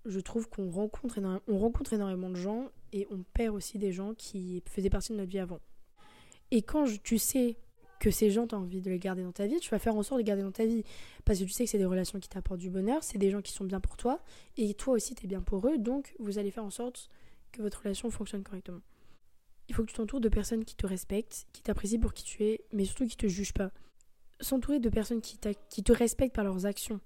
je 0.06 0.20
trouve 0.20 0.48
qu'on 0.50 0.72
rencontre, 0.72 1.20
on 1.48 1.58
rencontre 1.58 1.94
énormément 1.94 2.30
de 2.30 2.36
gens 2.36 2.70
et 2.94 3.08
on 3.12 3.24
perd 3.34 3.56
aussi 3.56 3.78
des 3.78 3.92
gens 3.92 4.14
qui 4.14 4.64
faisaient 4.68 4.90
partie 4.90 5.12
de 5.12 5.18
notre 5.18 5.30
vie 5.30 5.40
avant. 5.40 5.60
Et 6.52 6.62
quand 6.62 6.86
tu 7.04 7.18
sais 7.18 7.58
que 8.00 8.12
ces 8.12 8.30
gens, 8.30 8.48
tu 8.48 8.56
as 8.56 8.58
envie 8.58 8.82
de 8.82 8.90
les 8.90 9.00
garder 9.00 9.24
dans 9.24 9.32
ta 9.32 9.48
vie, 9.48 9.60
tu 9.60 9.70
vas 9.70 9.80
faire 9.80 9.96
en 9.96 10.04
sorte 10.04 10.20
de 10.20 10.24
les 10.24 10.28
garder 10.28 10.44
dans 10.44 10.52
ta 10.52 10.66
vie. 10.66 10.84
Parce 11.26 11.40
que 11.40 11.44
tu 11.44 11.52
sais 11.52 11.66
que 11.66 11.70
c'est 11.70 11.78
des 11.78 11.86
relations 11.86 12.20
qui 12.20 12.30
t'apportent 12.30 12.60
du 12.60 12.70
bonheur, 12.70 13.04
c'est 13.04 13.18
des 13.18 13.30
gens 13.30 13.42
qui 13.42 13.52
sont 13.52 13.66
bien 13.66 13.80
pour 13.80 13.98
toi, 13.98 14.22
et 14.58 14.74
toi 14.74 14.96
aussi, 14.96 15.16
tu 15.16 15.26
es 15.26 15.28
bien 15.28 15.42
pour 15.42 15.68
eux, 15.68 15.78
donc 15.78 16.16
vous 16.20 16.38
allez 16.38 16.52
faire 16.52 16.66
en 16.66 16.70
sorte 16.70 17.10
que 17.52 17.62
votre 17.62 17.82
relation 17.82 18.10
fonctionne 18.10 18.44
correctement. 18.44 18.82
Il 19.70 19.76
faut 19.76 19.84
que 19.84 19.90
tu 19.90 19.96
t'entoures 19.96 20.22
de 20.22 20.30
personnes 20.30 20.64
qui 20.64 20.76
te 20.76 20.88
respectent, 20.88 21.48
qui 21.52 21.62
t'apprécient 21.62 22.00
pour 22.00 22.14
qui 22.14 22.24
tu 22.24 22.44
es, 22.44 22.62
mais 22.72 22.86
surtout 22.86 23.06
qui 23.06 23.18
te 23.18 23.28
jugent 23.28 23.54
pas. 23.54 23.72
S'entourer 24.40 24.80
de 24.80 24.90
personnes 24.90 25.22
qui, 25.22 25.38
qui 25.70 25.84
te 25.84 25.92
respectent 25.92 26.36
par 26.36 26.46
leurs 26.46 26.66
actions, 26.66 27.02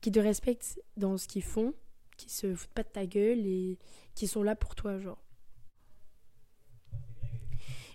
qui 0.00 0.10
te 0.10 0.18
respectent 0.18 0.80
dans 0.96 1.18
ce 1.18 1.28
qu'ils 1.28 1.42
font, 1.42 1.74
qui 2.16 2.30
se 2.30 2.54
foutent 2.54 2.70
pas 2.70 2.82
de 2.82 2.88
ta 2.88 3.06
gueule 3.06 3.46
et 3.46 3.78
qui 4.14 4.26
sont 4.26 4.42
là 4.42 4.54
pour 4.54 4.74
toi, 4.74 4.98
genre. 4.98 5.22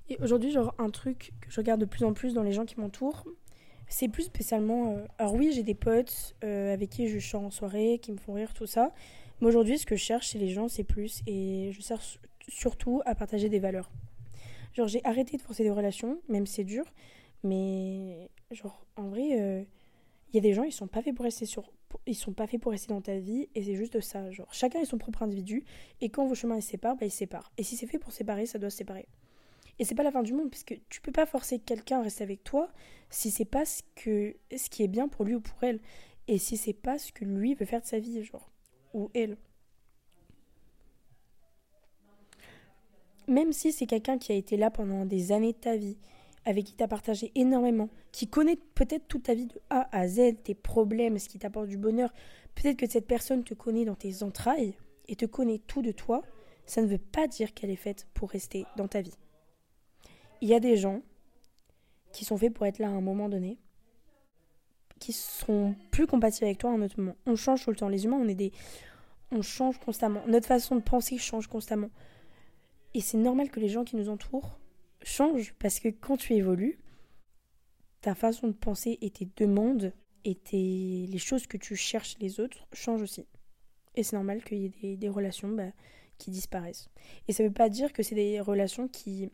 Et 0.10 0.18
aujourd'hui, 0.22 0.52
genre, 0.52 0.76
un 0.78 0.89
truc 0.89 1.32
que 1.42 1.50
je 1.50 1.58
regarde 1.60 1.80
de 1.80 1.86
plus 1.86 2.04
en 2.04 2.13
plus 2.13 2.34
dans 2.34 2.44
les 2.44 2.52
gens 2.52 2.66
qui 2.66 2.80
m'entourent, 2.80 3.26
c'est 3.88 4.08
plus 4.08 4.24
spécialement. 4.24 4.96
Euh, 4.96 5.06
alors, 5.18 5.34
oui, 5.34 5.52
j'ai 5.54 5.63
des 5.63 5.76
potes 5.76 6.36
euh, 6.44 6.74
avec 6.74 6.89
qui 6.89 7.08
je 7.08 7.20
chante 7.20 7.46
en 7.46 7.52
soirée, 7.52 8.00
qui 8.02 8.12
me 8.12 8.18
font 8.18 8.34
rire, 8.34 8.54
tout 8.54 8.66
ça. 8.66 8.92
Mais 9.39 9.48
aujourd'hui, 9.48 9.78
ce 9.78 9.86
que 9.86 9.96
je 9.96 10.04
cherche 10.04 10.30
chez 10.30 10.39
les 10.39 10.50
gens, 10.50 10.68
c'est 10.68 10.84
plus. 10.84 11.22
Et 11.28 11.72
je 11.72 11.82
cherche 11.82 12.20
surtout 12.50 13.02
à 13.06 13.16
partager 13.16 13.50
des 13.50 13.60
valeurs. 13.60 13.89
Genre, 14.74 14.88
j'ai 14.88 15.04
arrêté 15.06 15.38
de 15.38 15.42
forcer 15.42 15.63
des 15.63 15.70
relations, 15.70 16.20
même 16.28 16.46
si 16.46 16.56
c'est 16.56 16.63
dur. 16.63 16.86
Mais, 17.44 18.30
genre, 18.52 18.86
en 18.96 19.08
vrai, 19.10 19.28
il 19.28 19.39
euh, 19.39 19.63
y 20.34 20.38
a 20.38 20.42
des 20.42 20.54
gens, 20.54 20.63
ils 20.63 20.72
sont 20.72 20.88
pas 20.88 21.02
faits 21.02 21.16
pour 21.16 21.24
rester 21.24 21.46
sur. 21.46 21.72
Ils 22.08 22.16
sont 22.16 22.34
pas 22.34 22.48
faits 22.48 22.60
pour 22.60 22.72
rester 22.72 22.88
dans 22.88 23.02
ta 23.02 23.20
vie, 23.20 23.48
et 23.54 23.63
c'est 23.63 23.76
juste 23.76 24.00
ça. 24.02 24.32
Genre, 24.32 24.52
chacun 24.52 24.80
est 24.80 24.86
son 24.86 24.98
propre 24.98 25.22
individu, 25.22 25.63
et 26.02 26.10
quand 26.10 26.26
vos 26.26 26.34
chemins 26.34 26.60
se 26.60 26.70
séparent, 26.70 26.96
bah, 26.96 27.06
ils 27.06 27.12
se 27.12 27.18
séparent. 27.18 27.52
Et 27.58 27.63
si 27.63 27.78
c'est 27.78 27.86
fait 27.86 28.00
pour 28.00 28.12
séparer, 28.12 28.48
ça 28.48 28.58
doit 28.58 28.72
se 28.72 28.78
séparer. 28.78 29.08
Et 29.79 29.86
c'est 29.86 29.95
pas 29.95 30.03
la 30.03 30.12
fin 30.12 30.23
du 30.23 30.33
monde, 30.33 30.49
puisque 30.49 30.79
tu 30.89 31.01
peux 31.01 31.12
pas 31.12 31.25
forcer 31.25 31.59
quelqu'un 31.59 31.99
à 31.99 32.03
rester 32.03 32.23
avec 32.23 32.43
toi 32.43 32.69
si 33.09 33.31
c'est 33.31 33.45
pas 33.45 33.65
ce, 33.65 33.81
que, 33.95 34.36
ce 34.55 34.69
qui 34.69 34.83
est 34.83 34.88
bien 34.88 35.07
pour 35.07 35.25
lui 35.25 35.36
ou 35.36 35.41
pour 35.41 35.63
elle. 35.63 35.79
Et 36.27 36.38
si 36.38 36.57
c'est 36.57 36.73
pas 36.73 36.97
ce 36.97 37.12
que 37.12 37.25
lui 37.25 37.53
veut 37.53 37.65
faire 37.65 37.81
de 37.81 37.86
sa 37.86 37.99
vie, 37.99 38.23
genre. 38.23 38.49
Ou 38.93 39.09
elle. 39.13 39.38
Même 43.27 43.53
si 43.53 43.71
c'est 43.71 43.86
quelqu'un 43.86 44.17
qui 44.17 44.31
a 44.31 44.36
été 44.36 44.57
là 44.57 44.69
pendant 44.69 45.05
des 45.05 45.31
années 45.31 45.53
de 45.53 45.57
ta 45.57 45.75
vie, 45.75 45.97
avec 46.45 46.65
qui 46.65 46.75
tu 46.75 46.83
as 46.83 46.88
partagé 46.88 47.31
énormément, 47.36 47.89
qui 48.12 48.27
connaît 48.27 48.57
peut-être 48.75 49.07
toute 49.07 49.23
ta 49.23 49.33
vie 49.33 49.47
de 49.47 49.59
A 49.69 49.88
à 49.97 50.07
Z, 50.07 50.43
tes 50.43 50.53
problèmes, 50.53 51.17
ce 51.17 51.29
qui 51.29 51.39
t'apporte 51.39 51.67
du 51.67 51.77
bonheur, 51.77 52.13
peut-être 52.53 52.77
que 52.77 52.89
cette 52.89 53.07
personne 53.07 53.43
te 53.43 53.53
connaît 53.53 53.86
dans 53.86 53.95
tes 53.95 54.23
entrailles 54.23 54.75
et 55.07 55.15
te 55.15 55.25
connaît 55.25 55.62
tout 55.65 55.81
de 55.81 55.91
toi, 55.91 56.21
ça 56.65 56.81
ne 56.81 56.88
veut 56.88 56.97
pas 56.97 57.27
dire 57.27 57.53
qu'elle 57.53 57.71
est 57.71 57.75
faite 57.75 58.07
pour 58.13 58.29
rester 58.29 58.65
dans 58.77 58.88
ta 58.88 59.01
vie 59.01 59.17
il 60.43 60.49
y 60.49 60.53
a 60.53 60.60
des 60.60 60.75
gens 60.75 61.01
qui 62.12 62.25
sont 62.25 62.38
faits 62.38 62.53
pour 62.53 62.65
être 62.65 62.77
là 62.77 62.88
à 62.88 62.91
un 62.91 62.99
moment 62.99 63.29
donné, 63.29 63.58
qui 64.99 65.13
sont 65.13 65.73
plus 65.89 66.06
compatibles 66.06 66.45
avec 66.45 66.58
toi 66.58 66.69
à 66.69 66.73
un 66.73 66.82
autre 66.82 66.99
moment. 66.99 67.15
On 67.25 67.38
change 67.38 67.63
tout 67.63 67.69
le 67.69 67.77
temps. 67.77 67.88
Les 67.88 68.03
humains, 68.03 68.19
on 68.21 68.27
est 68.27 68.36
des. 68.36 68.51
On 69.32 69.41
change 69.41 69.79
constamment. 69.79 70.21
Notre 70.27 70.47
façon 70.47 70.75
de 70.75 70.82
penser 70.82 71.17
change 71.17 71.47
constamment. 71.47 71.89
Et 72.93 72.99
c'est 72.99 73.17
normal 73.17 73.51
que 73.51 73.62
les 73.62 73.69
gens 73.69 73.86
qui 73.86 73.95
nous 73.95 74.10
entourent 74.10 74.60
changent 75.01 75.53
parce 75.60 75.79
que 75.79 75.88
quand 75.88 76.17
tu 76.17 76.34
évolues, 76.34 76.77
ta 78.01 78.13
façon 78.13 78.47
de 78.47 78.53
penser 78.53 78.97
et 79.01 79.12
tes 79.12 79.29
demandes 79.38 79.93
et 80.25 80.38
les 81.10 81.17
choses 81.19 81.47
que 81.47 81.58
tu 81.58 81.77
cherches 81.77 82.17
les 82.19 82.41
autres 82.41 82.67
changent 82.73 83.01
aussi. 83.01 83.25
Et 83.95 84.03
c'est 84.03 84.17
normal 84.17 84.43
qu'il 84.43 84.58
y 84.58 84.65
ait 84.65 84.73
des, 84.82 84.97
des 84.97 85.10
relations 85.10 85.47
bah, 85.47 85.71
qui 86.17 86.32
disparaissent. 86.32 86.89
Et 87.29 87.34
ça 87.34 87.43
ne 87.43 87.47
veut 87.47 87.53
pas 87.53 87.69
dire 87.69 87.93
que 87.93 88.03
c'est 88.03 88.15
des 88.15 88.41
relations 88.41 88.89
qui 88.89 89.29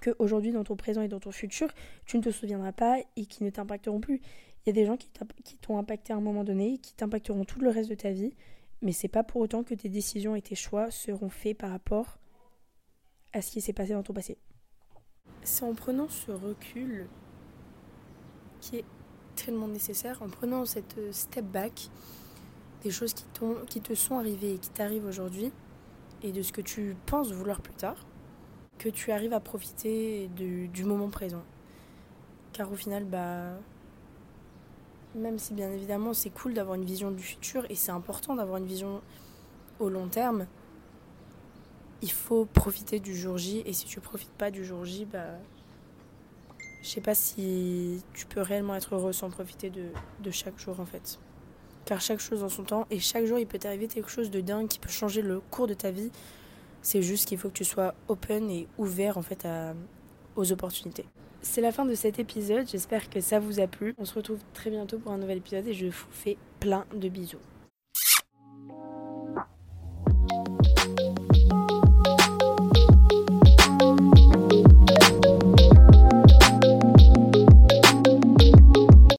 qu'aujourd'hui, 0.00 0.52
dans 0.52 0.64
ton 0.64 0.76
présent 0.76 1.02
et 1.02 1.08
dans 1.08 1.20
ton 1.20 1.30
futur, 1.30 1.68
tu 2.06 2.16
ne 2.16 2.22
te 2.22 2.30
souviendras 2.30 2.72
pas 2.72 2.98
et 3.16 3.26
qui 3.26 3.44
ne 3.44 3.50
t'impacteront 3.50 4.00
plus. 4.00 4.20
Il 4.64 4.68
y 4.68 4.70
a 4.70 4.72
des 4.72 4.84
gens 4.84 4.96
qui 4.96 5.56
t'ont 5.58 5.78
impacté 5.78 6.12
à 6.12 6.16
un 6.16 6.20
moment 6.20 6.44
donné, 6.44 6.78
qui 6.78 6.94
t'impacteront 6.94 7.44
tout 7.44 7.60
le 7.60 7.70
reste 7.70 7.88
de 7.88 7.94
ta 7.94 8.10
vie, 8.10 8.34
mais 8.82 8.92
c'est 8.92 9.08
pas 9.08 9.24
pour 9.24 9.40
autant 9.40 9.64
que 9.64 9.74
tes 9.74 9.88
décisions 9.88 10.34
et 10.34 10.42
tes 10.42 10.54
choix 10.54 10.90
seront 10.90 11.30
faits 11.30 11.56
par 11.56 11.70
rapport 11.70 12.18
à 13.32 13.42
ce 13.42 13.50
qui 13.50 13.60
s'est 13.60 13.72
passé 13.72 13.92
dans 13.92 14.02
ton 14.02 14.12
passé. 14.12 14.38
C'est 15.42 15.64
en 15.64 15.74
prenant 15.74 16.08
ce 16.08 16.32
recul 16.32 17.08
qui 18.60 18.76
est 18.76 18.84
tellement 19.36 19.68
nécessaire, 19.68 20.20
en 20.22 20.28
prenant 20.28 20.64
cette 20.64 21.12
step 21.12 21.44
back 21.44 21.88
des 22.82 22.90
choses 22.90 23.14
qui 23.14 23.80
te 23.80 23.94
sont 23.94 24.18
arrivées 24.18 24.54
et 24.54 24.58
qui 24.58 24.70
t'arrivent 24.70 25.06
aujourd'hui, 25.06 25.52
et 26.22 26.32
de 26.32 26.42
ce 26.42 26.52
que 26.52 26.60
tu 26.60 26.96
penses 27.06 27.30
vouloir 27.30 27.60
plus 27.60 27.74
tard, 27.74 28.07
que 28.78 28.88
tu 28.88 29.12
arrives 29.12 29.32
à 29.32 29.40
profiter 29.40 30.28
du 30.28 30.84
moment 30.84 31.08
présent. 31.08 31.42
Car 32.52 32.72
au 32.72 32.76
final, 32.76 33.04
bah, 33.04 33.52
même 35.14 35.38
si 35.38 35.54
bien 35.54 35.70
évidemment 35.70 36.12
c'est 36.12 36.30
cool 36.30 36.54
d'avoir 36.54 36.76
une 36.76 36.84
vision 36.84 37.10
du 37.10 37.22
futur 37.22 37.64
et 37.70 37.74
c'est 37.74 37.92
important 37.92 38.34
d'avoir 38.34 38.58
une 38.58 38.66
vision 38.66 39.00
au 39.78 39.88
long 39.88 40.08
terme, 40.08 40.46
il 42.02 42.10
faut 42.10 42.44
profiter 42.44 43.00
du 43.00 43.16
jour 43.16 43.38
J. 43.38 43.62
Et 43.66 43.72
si 43.72 43.86
tu 43.86 44.00
profites 44.00 44.32
pas 44.32 44.50
du 44.50 44.64
jour 44.64 44.84
J, 44.84 45.04
bah. 45.04 45.38
Je 46.80 46.88
sais 46.88 47.00
pas 47.00 47.14
si 47.14 48.02
tu 48.14 48.26
peux 48.26 48.40
réellement 48.40 48.76
être 48.76 48.94
heureux 48.94 49.12
sans 49.12 49.30
profiter 49.30 49.68
de, 49.68 50.30
chaque 50.30 50.58
jour 50.58 50.78
en 50.78 50.86
fait. 50.86 51.18
Car 51.84 52.00
chaque 52.00 52.20
chose 52.20 52.44
en 52.44 52.48
son 52.48 52.62
temps, 52.62 52.86
et 52.90 53.00
chaque 53.00 53.24
jour 53.24 53.38
il 53.38 53.46
peut 53.46 53.58
t'arriver 53.58 53.88
quelque 53.88 54.10
chose 54.10 54.30
de 54.30 54.40
dingue 54.40 54.68
qui 54.68 54.78
peut 54.78 54.88
changer 54.88 55.20
le 55.20 55.40
cours 55.40 55.66
de 55.66 55.74
ta 55.74 55.90
vie. 55.90 56.10
C'est 56.82 57.02
juste 57.02 57.28
qu'il 57.28 57.38
faut 57.38 57.48
que 57.48 57.54
tu 57.54 57.64
sois 57.64 57.94
open 58.08 58.50
et 58.50 58.66
ouvert 58.78 59.18
en 59.18 59.22
fait 59.22 59.46
aux 60.36 60.52
opportunités. 60.52 61.04
C'est 61.40 61.60
la 61.60 61.72
fin 61.72 61.84
de 61.84 61.94
cet 61.94 62.18
épisode, 62.18 62.68
j'espère 62.68 63.08
que 63.08 63.20
ça 63.20 63.38
vous 63.38 63.60
a 63.60 63.66
plu. 63.66 63.94
On 63.98 64.04
se 64.04 64.14
retrouve 64.14 64.40
très 64.54 64.70
bientôt 64.70 64.98
pour 64.98 65.12
un 65.12 65.18
nouvel 65.18 65.38
épisode 65.38 65.66
et 65.68 65.72
je 65.72 65.86
vous 65.86 66.06
fais 66.10 66.36
plein 66.60 66.84
de 66.94 67.08
bisous. 67.08 67.38